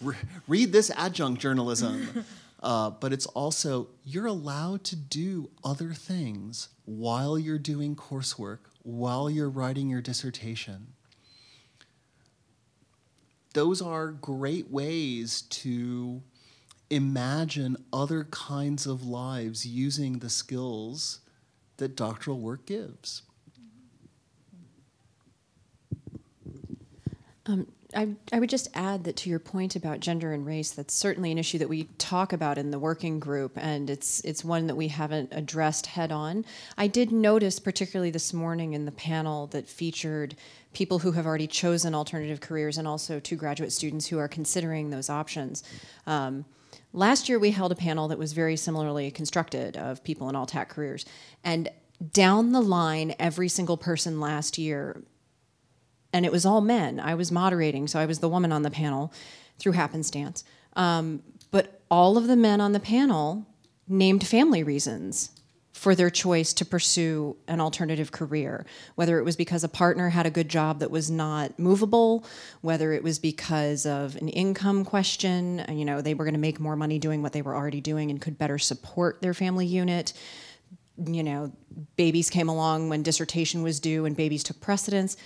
[0.00, 0.16] re-
[0.48, 2.24] read this adjunct journalism.
[2.62, 9.30] Uh, but it's also, you're allowed to do other things while you're doing coursework, while
[9.30, 10.88] you're writing your dissertation.
[13.54, 16.22] Those are great ways to
[16.90, 21.20] imagine other kinds of lives using the skills
[21.76, 23.22] that doctoral work gives.
[27.46, 30.94] Um, I, I would just add that to your point about gender and race, that's
[30.94, 34.68] certainly an issue that we talk about in the working group, and it's it's one
[34.68, 36.44] that we haven't addressed head on.
[36.78, 40.36] I did notice, particularly this morning in the panel that featured
[40.72, 44.90] people who have already chosen alternative careers, and also two graduate students who are considering
[44.90, 45.64] those options.
[46.06, 46.44] Um,
[46.92, 50.66] last year, we held a panel that was very similarly constructed of people in alt-ac
[50.68, 51.04] careers,
[51.44, 51.68] and
[52.12, 55.02] down the line, every single person last year
[56.12, 57.00] and it was all men.
[57.00, 59.12] I was moderating, so I was the woman on the panel
[59.58, 60.44] through happenstance.
[60.74, 63.46] Um, but all of the men on the panel
[63.88, 65.30] named family reasons
[65.80, 68.66] for their choice to pursue an alternative career,
[68.96, 72.22] whether it was because a partner had a good job that was not movable,
[72.60, 76.60] whether it was because of an income question, you know, they were going to make
[76.60, 80.12] more money doing what they were already doing and could better support their family unit.
[81.02, 81.50] You know,
[81.96, 85.16] babies came along when dissertation was due and babies took precedence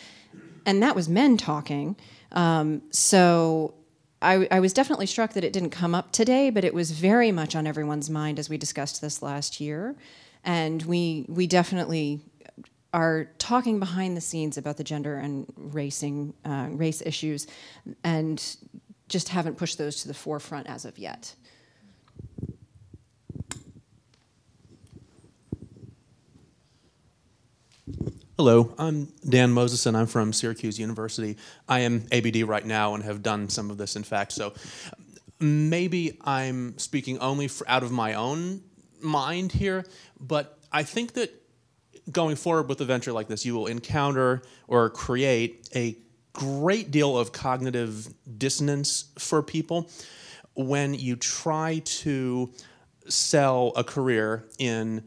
[0.65, 1.97] and that was men talking.
[2.31, 3.75] Um, so
[4.23, 7.33] I, I, was definitely struck that it didn't come up today, but it was very
[7.33, 9.97] much on everyone's mind as we discussed this last year,
[10.45, 12.21] and we we definitely
[12.93, 17.47] are talking behind the scenes about the gender and racing uh, race issues,
[18.05, 18.57] and
[19.09, 21.35] just haven't pushed those to the forefront as of yet.
[28.37, 31.37] Hello, I'm Dan Moses, and I'm from Syracuse University.
[31.69, 34.33] I am ABD right now and have done some of this, in fact.
[34.33, 34.55] So
[35.39, 38.63] maybe I'm speaking only out of my own
[39.05, 39.85] mind here,
[40.19, 41.31] but I think that
[42.11, 45.97] going forward with a venture like this, you will encounter or create a
[46.33, 49.89] great deal of cognitive dissonance for people
[50.55, 52.53] when you try to
[53.09, 55.03] sell a career in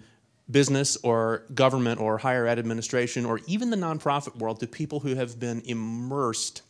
[0.50, 5.16] business or government or higher ed administration or even the nonprofit world to people who
[5.16, 6.62] have been immersed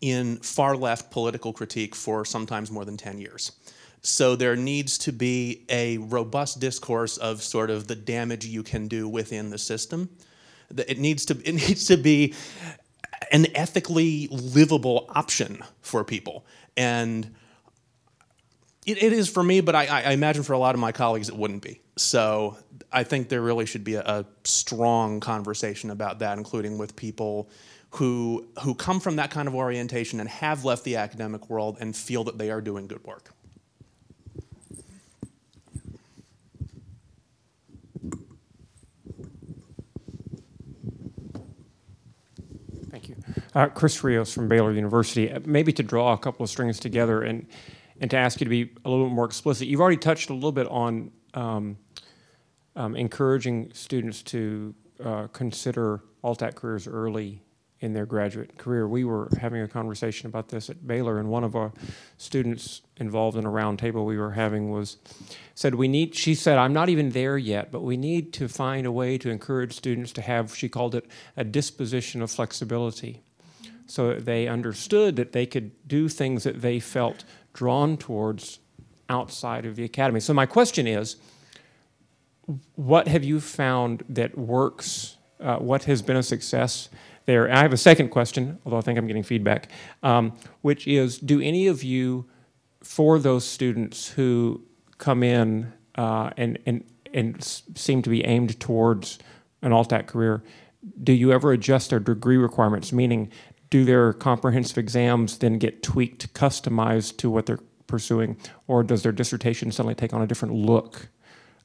[0.00, 3.52] in far left political critique for sometimes more than 10 years.
[4.04, 8.86] So there needs to be a robust discourse of sort of the damage you can
[8.86, 10.10] do within the system.
[10.76, 12.34] It needs to, it needs to be
[13.32, 16.44] an ethically livable option for people.
[16.76, 17.34] And
[18.84, 21.30] it, it is for me, but I, I, imagine for a lot of my colleagues
[21.30, 21.80] it wouldn't be.
[21.96, 22.58] So
[22.92, 27.48] I think there really should be a, a strong conversation about that, including with people
[27.92, 31.96] who who come from that kind of orientation and have left the academic world and
[31.96, 33.30] feel that they are doing good work.
[42.90, 43.16] Thank you.
[43.54, 45.30] Uh, Chris Rios from Baylor University.
[45.30, 47.46] Uh, maybe to draw a couple of strings together and
[48.00, 49.68] and to ask you to be a little bit more explicit.
[49.68, 51.76] You've already touched a little bit on um,
[52.74, 54.74] um, encouraging students to
[55.04, 57.40] uh, consider alt-ac careers early
[57.78, 58.88] in their graduate career.
[58.88, 61.72] We were having a conversation about this at Baylor, and one of our
[62.16, 64.96] students involved in a roundtable we were having was
[65.54, 66.16] said we need.
[66.16, 69.30] She said, "I'm not even there yet, but we need to find a way to
[69.30, 73.22] encourage students to have." She called it a disposition of flexibility,
[73.86, 78.58] so they understood that they could do things that they felt drawn towards
[79.08, 80.20] outside of the academy.
[80.20, 81.16] So my question is,
[82.74, 85.16] what have you found that works?
[85.40, 86.88] Uh, what has been a success
[87.26, 87.46] there?
[87.46, 89.70] And I have a second question, although I think I'm getting feedback,
[90.02, 90.32] um,
[90.62, 92.26] which is, do any of you,
[92.82, 94.62] for those students who
[94.98, 99.18] come in uh, and, and, and seem to be aimed towards
[99.62, 100.42] an alt-ac career,
[101.02, 102.92] do you ever adjust their degree requirements?
[102.92, 103.30] Meaning,
[103.74, 107.58] do their comprehensive exams then get tweaked, customized to what they're
[107.88, 108.36] pursuing,
[108.68, 111.08] or does their dissertation suddenly take on a different look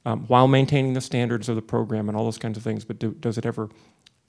[0.04, 2.84] um, while maintaining the standards of the program and all those kinds of things?
[2.84, 3.68] But do, does it ever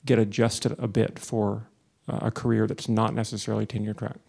[0.05, 1.69] get adjusted a bit for
[2.07, 4.19] uh, a career that's not necessarily tenure track?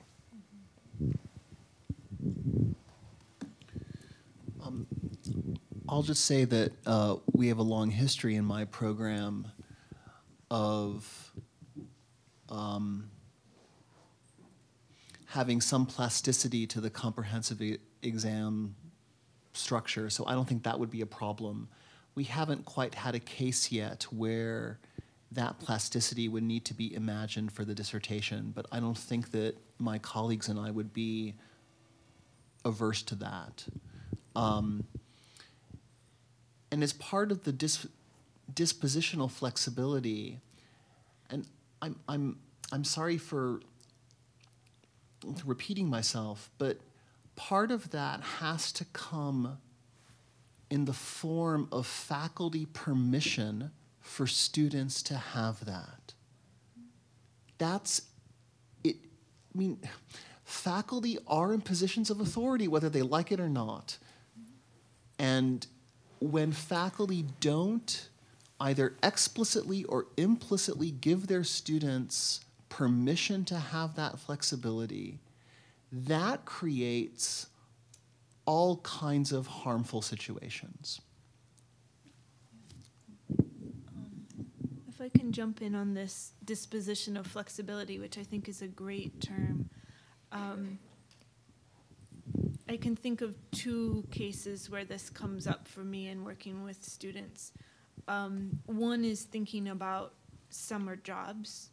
[4.64, 4.86] Um,
[5.90, 9.46] I'll just say that uh, we have a long history in my program
[10.50, 11.34] of
[12.48, 13.10] um,
[15.32, 18.74] having some plasticity to the comprehensive e- exam
[19.54, 21.68] structure, so I don't think that would be a problem.
[22.14, 24.78] We haven't quite had a case yet where
[25.30, 29.56] that plasticity would need to be imagined for the dissertation, but I don't think that
[29.78, 31.32] my colleagues and I would be
[32.66, 33.64] averse to that.
[34.36, 34.84] Um,
[36.70, 37.86] and as part of the dis-
[38.52, 40.40] dispositional flexibility,
[41.30, 41.46] and
[41.80, 42.38] I'm, I'm,
[42.70, 43.60] I'm sorry for
[45.44, 46.78] repeating myself, but
[47.36, 49.58] part of that has to come
[50.70, 53.70] in the form of faculty permission
[54.00, 56.14] for students to have that.
[57.58, 58.02] That's
[58.82, 58.96] it.
[59.54, 59.78] I mean,
[60.44, 63.98] faculty are in positions of authority, whether they like it or not.
[65.18, 65.66] And
[66.20, 68.08] when faculty don't
[68.60, 72.40] either explicitly or implicitly give their students
[72.72, 75.18] permission to have that flexibility,
[75.92, 77.48] that creates
[78.46, 81.02] all kinds of harmful situations.
[84.88, 88.68] If I can jump in on this disposition of flexibility, which I think is a
[88.68, 89.68] great term,
[90.32, 90.78] um,
[92.70, 96.82] I can think of two cases where this comes up for me in working with
[96.82, 97.52] students.
[98.08, 100.14] Um, one is thinking about
[100.48, 101.68] summer jobs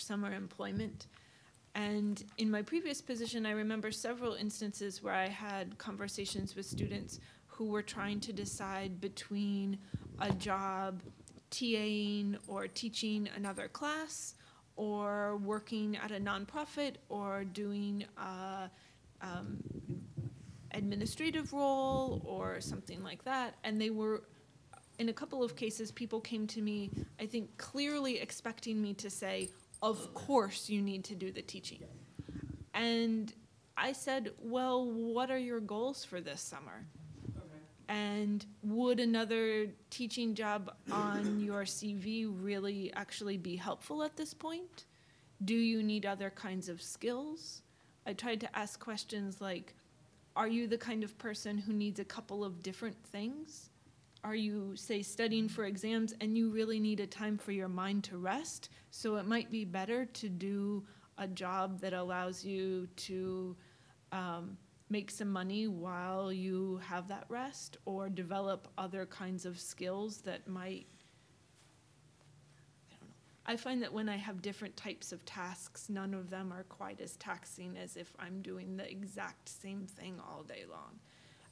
[0.00, 1.06] summer employment.
[1.74, 7.20] And in my previous position, I remember several instances where I had conversations with students
[7.46, 9.78] who were trying to decide between
[10.18, 11.02] a job
[11.50, 14.34] TAing or teaching another class
[14.76, 18.70] or working at a nonprofit or doing a
[19.20, 19.62] um,
[20.72, 23.56] administrative role or something like that.
[23.62, 24.22] And they were,
[24.98, 26.90] in a couple of cases, people came to me,
[27.20, 29.50] I think, clearly expecting me to say,
[29.82, 31.84] of course you need to do the teaching.
[32.74, 33.32] And
[33.76, 36.86] I said, well, what are your goals for this summer?
[37.88, 44.84] And would another teaching job on your CV really actually be helpful at this point?
[45.44, 47.62] Do you need other kinds of skills?
[48.06, 49.74] I tried to ask questions like
[50.36, 53.69] Are you the kind of person who needs a couple of different things?
[54.22, 58.04] Are you, say, studying for exams and you really need a time for your mind
[58.04, 58.68] to rest?
[58.90, 60.84] So it might be better to do
[61.16, 63.56] a job that allows you to
[64.12, 64.58] um,
[64.90, 70.46] make some money while you have that rest or develop other kinds of skills that
[70.48, 70.86] might
[73.46, 73.52] I.
[73.52, 77.00] I find that when I have different types of tasks, none of them are quite
[77.00, 80.98] as taxing as if I'm doing the exact same thing all day long.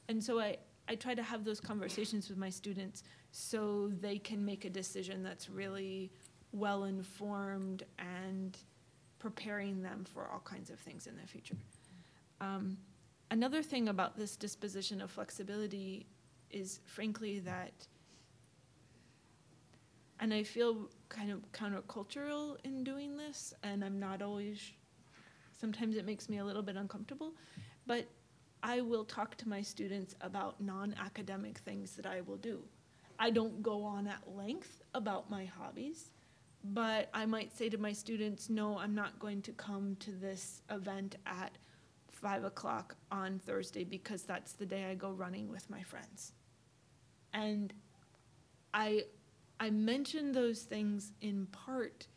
[0.09, 0.59] And so I,
[0.89, 5.23] I try to have those conversations with my students so they can make a decision
[5.23, 6.11] that's really
[6.53, 8.57] well informed and
[9.19, 11.57] preparing them for all kinds of things in the future.
[12.41, 12.79] Um,
[13.31, 16.07] another thing about this disposition of flexibility
[16.51, 17.73] is, frankly, that,
[20.21, 24.73] and I feel kind of countercultural in doing this, and I'm not always,
[25.61, 27.35] sometimes it makes me a little bit uncomfortable,
[27.87, 28.07] but
[28.63, 32.63] I will talk to my students about non academic things that I will do.
[33.19, 36.11] I don't go on at length about my hobbies,
[36.65, 40.63] but I might say to my students, no, I'm not going to come to this
[40.71, 41.59] event at
[42.11, 46.33] five o'clock on Thursday because that's the day I go running with my friends.
[47.33, 47.73] And
[48.75, 49.05] I,
[49.61, 52.09] I mention those things in part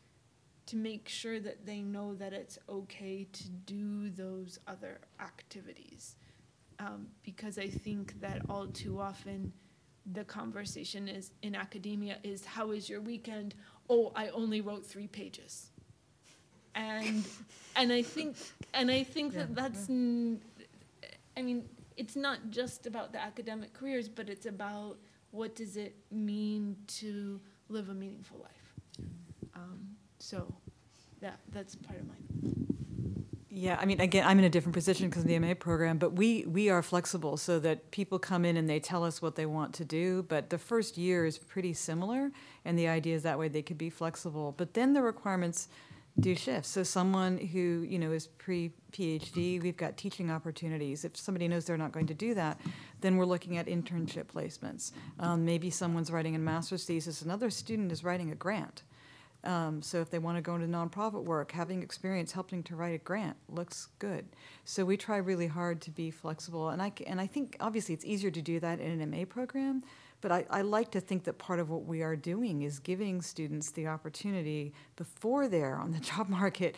[0.66, 6.16] to make sure that they know that it's okay to do those other activities.
[6.82, 9.52] Um, because I think that all too often
[10.12, 13.54] the conversation is in academia is how is your weekend?
[13.88, 15.70] Oh, I only wrote three pages.
[16.74, 17.24] And
[17.76, 18.36] and I think
[18.74, 20.40] and I think that that's n-
[21.36, 24.96] I mean it's not just about the academic careers, but it's about
[25.30, 29.08] what does it mean to live a meaningful life.
[29.54, 29.78] Um,
[30.18, 30.52] so
[31.20, 32.71] that that's part of mine.
[33.54, 36.14] Yeah, I mean, again, I'm in a different position because of the MA program, but
[36.14, 39.44] we, we are flexible so that people come in and they tell us what they
[39.44, 40.22] want to do.
[40.22, 42.30] But the first year is pretty similar,
[42.64, 44.54] and the idea is that way they could be flexible.
[44.56, 45.68] But then the requirements
[46.18, 46.64] do shift.
[46.64, 51.04] So someone who you know is pre PhD, we've got teaching opportunities.
[51.04, 52.58] If somebody knows they're not going to do that,
[53.02, 54.92] then we're looking at internship placements.
[55.18, 58.82] Um, maybe someone's writing a master's thesis, another student is writing a grant.
[59.44, 62.94] Um, so if they want to go into nonprofit work, having experience helping to write
[62.94, 64.24] a grant looks good.
[64.64, 68.04] So we try really hard to be flexible, and I and I think obviously it's
[68.04, 69.82] easier to do that in an MA program,
[70.20, 73.20] but I, I like to think that part of what we are doing is giving
[73.20, 76.76] students the opportunity before they're on the job market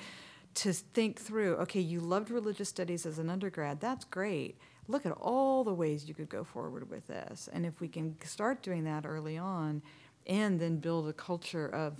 [0.54, 4.56] to think through, okay, you loved religious studies as an undergrad, that's great.
[4.86, 7.48] Look at all the ways you could go forward with this.
[7.52, 9.82] And if we can start doing that early on
[10.26, 11.94] and then build a culture of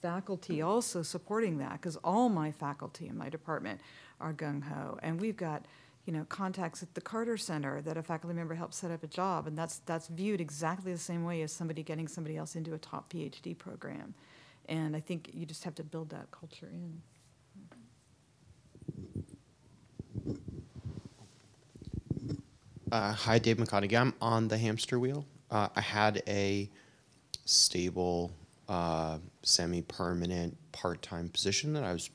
[0.00, 3.80] faculty also supporting that, because all my faculty in my department
[4.20, 4.98] are gung ho.
[5.02, 5.66] And we've got,
[6.06, 9.06] you know, contacts at the Carter Center that a faculty member helped set up a
[9.06, 12.74] job, and that's, that's viewed exactly the same way as somebody getting somebody else into
[12.74, 14.14] a top PhD program.
[14.68, 17.02] And I think you just have to build that culture in.
[22.92, 23.98] Uh, hi, Dave McConaughey.
[23.98, 25.26] I'm on the hamster wheel.
[25.50, 26.70] Uh, I had a
[27.44, 28.30] stable,
[28.68, 32.10] uh, semi permanent, part time position that I was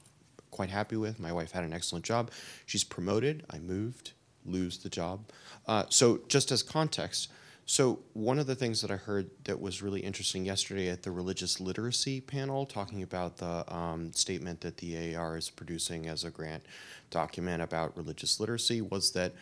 [0.51, 1.19] quite happy with.
[1.19, 2.31] My wife had an excellent job.
[2.65, 3.45] She's promoted.
[3.49, 4.13] I moved,
[4.45, 5.30] lose the job.
[5.67, 7.30] Uh, so, just as context,
[7.69, 11.11] so one of the things that I heard that was really interesting yesterday at the
[11.11, 16.31] religious literacy panel, talking about the um, statement that the AAR is producing as a
[16.31, 16.63] grant
[17.11, 19.34] document about religious literacy, was that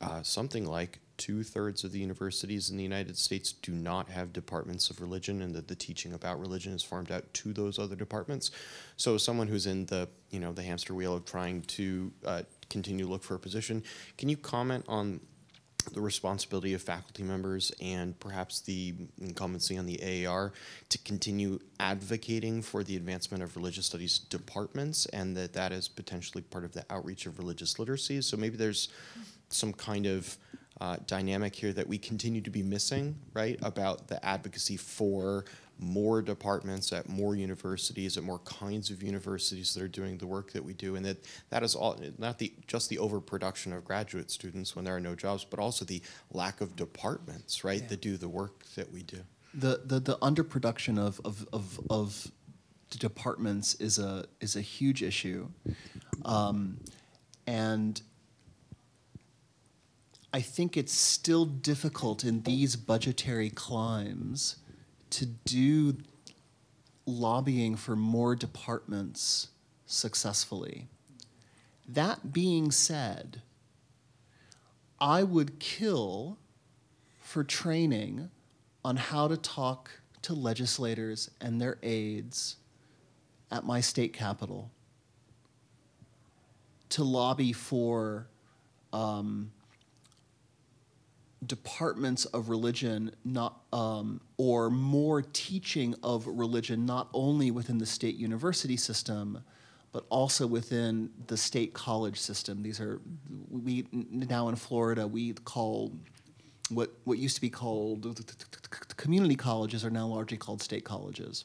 [0.00, 4.32] uh, something like two thirds of the universities in the United States do not have
[4.32, 7.96] departments of religion, and that the teaching about religion is farmed out to those other
[7.96, 8.50] departments.
[8.96, 13.06] So, someone who's in the you know the hamster wheel of trying to uh, continue
[13.06, 13.82] to look for a position,
[14.18, 15.20] can you comment on
[15.92, 20.52] the responsibility of faculty members and perhaps the incumbency on the AAR
[20.88, 26.42] to continue advocating for the advancement of religious studies departments and that that is potentially
[26.42, 28.20] part of the outreach of religious literacy.
[28.20, 28.88] So maybe there's
[29.48, 30.36] some kind of
[30.80, 33.58] uh, dynamic here that we continue to be missing, right?
[33.62, 35.44] About the advocacy for
[35.78, 40.52] more departments at more universities, at more kinds of universities that are doing the work
[40.52, 41.18] that we do, and that
[41.50, 45.14] that is all not the just the overproduction of graduate students when there are no
[45.14, 46.02] jobs, but also the
[46.32, 47.88] lack of departments, right, Yeah.
[47.88, 49.18] that do the work that we do.
[49.54, 52.30] The, the, the underproduction of, of, of, of
[52.90, 55.48] departments is a, is a huge issue.
[56.26, 56.78] Um,
[57.46, 58.00] and
[60.36, 64.56] I think it's still difficult in these budgetary climes
[65.08, 65.96] to do
[67.06, 69.48] lobbying for more departments
[69.86, 70.88] successfully.
[71.88, 73.40] That being said,
[75.00, 76.36] I would kill
[77.18, 78.28] for training
[78.84, 79.90] on how to talk
[80.20, 82.56] to legislators and their aides
[83.50, 84.70] at my state capital
[86.90, 88.26] to lobby for
[88.92, 89.50] um,
[91.44, 98.16] departments of religion not um, or more teaching of religion not only within the state
[98.16, 99.42] university system
[99.92, 102.62] but also within the state college system.
[102.62, 103.00] These are
[103.50, 105.92] we now in florida we call
[106.70, 108.20] what what used to be called
[108.96, 111.44] community colleges are now largely called state colleges.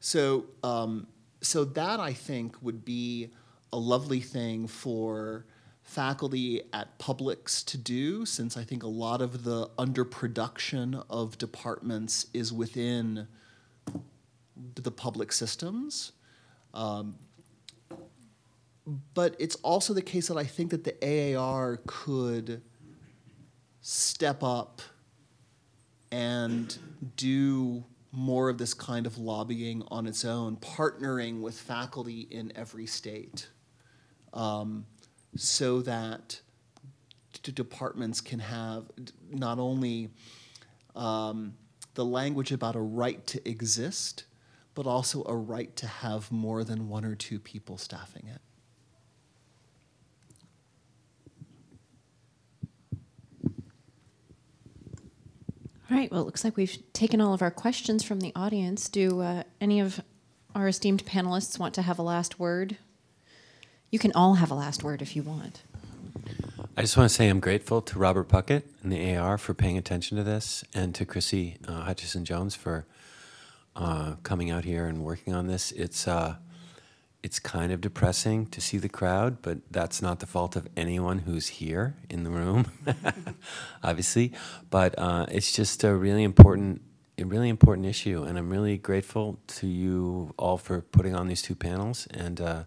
[0.00, 1.08] So um,
[1.44, 3.30] so that i think would be
[3.72, 5.44] a lovely thing for
[5.84, 12.26] faculty at publics to do, since I think a lot of the underproduction of departments
[12.32, 13.28] is within
[14.74, 16.12] the public systems.
[16.72, 17.16] Um,
[19.14, 22.62] but it's also the case that I think that the AAR could
[23.80, 24.82] step up
[26.10, 26.76] and
[27.16, 32.86] do more of this kind of lobbying on its own, partnering with faculty in every
[32.86, 33.48] state.
[34.32, 34.86] Um,
[35.36, 36.40] so that
[37.52, 38.84] departments can have
[39.30, 40.08] not only
[40.94, 41.54] um,
[41.94, 44.24] the language about a right to exist,
[44.74, 48.40] but also a right to have more than one or two people staffing it.
[55.90, 58.88] All right, well, it looks like we've taken all of our questions from the audience.
[58.88, 60.00] Do uh, any of
[60.54, 62.78] our esteemed panelists want to have a last word?
[63.94, 65.62] You can all have a last word if you want.
[66.76, 69.78] I just want to say I'm grateful to Robert Puckett and the AR for paying
[69.78, 72.86] attention to this, and to Christy uh, Hutchison Jones for
[73.76, 75.70] uh, coming out here and working on this.
[75.70, 76.38] It's uh,
[77.22, 81.20] it's kind of depressing to see the crowd, but that's not the fault of anyone
[81.20, 82.66] who's here in the room,
[83.84, 84.32] obviously.
[84.70, 86.82] But uh, it's just a really important,
[87.16, 91.42] a really important issue, and I'm really grateful to you all for putting on these
[91.42, 92.64] two panels, and uh,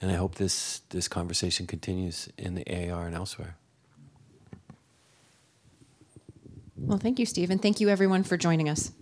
[0.00, 3.56] and I hope this this conversation continues in the AAR and elsewhere.
[6.76, 8.92] Well, thank you, Steve, and thank you, everyone, for joining us.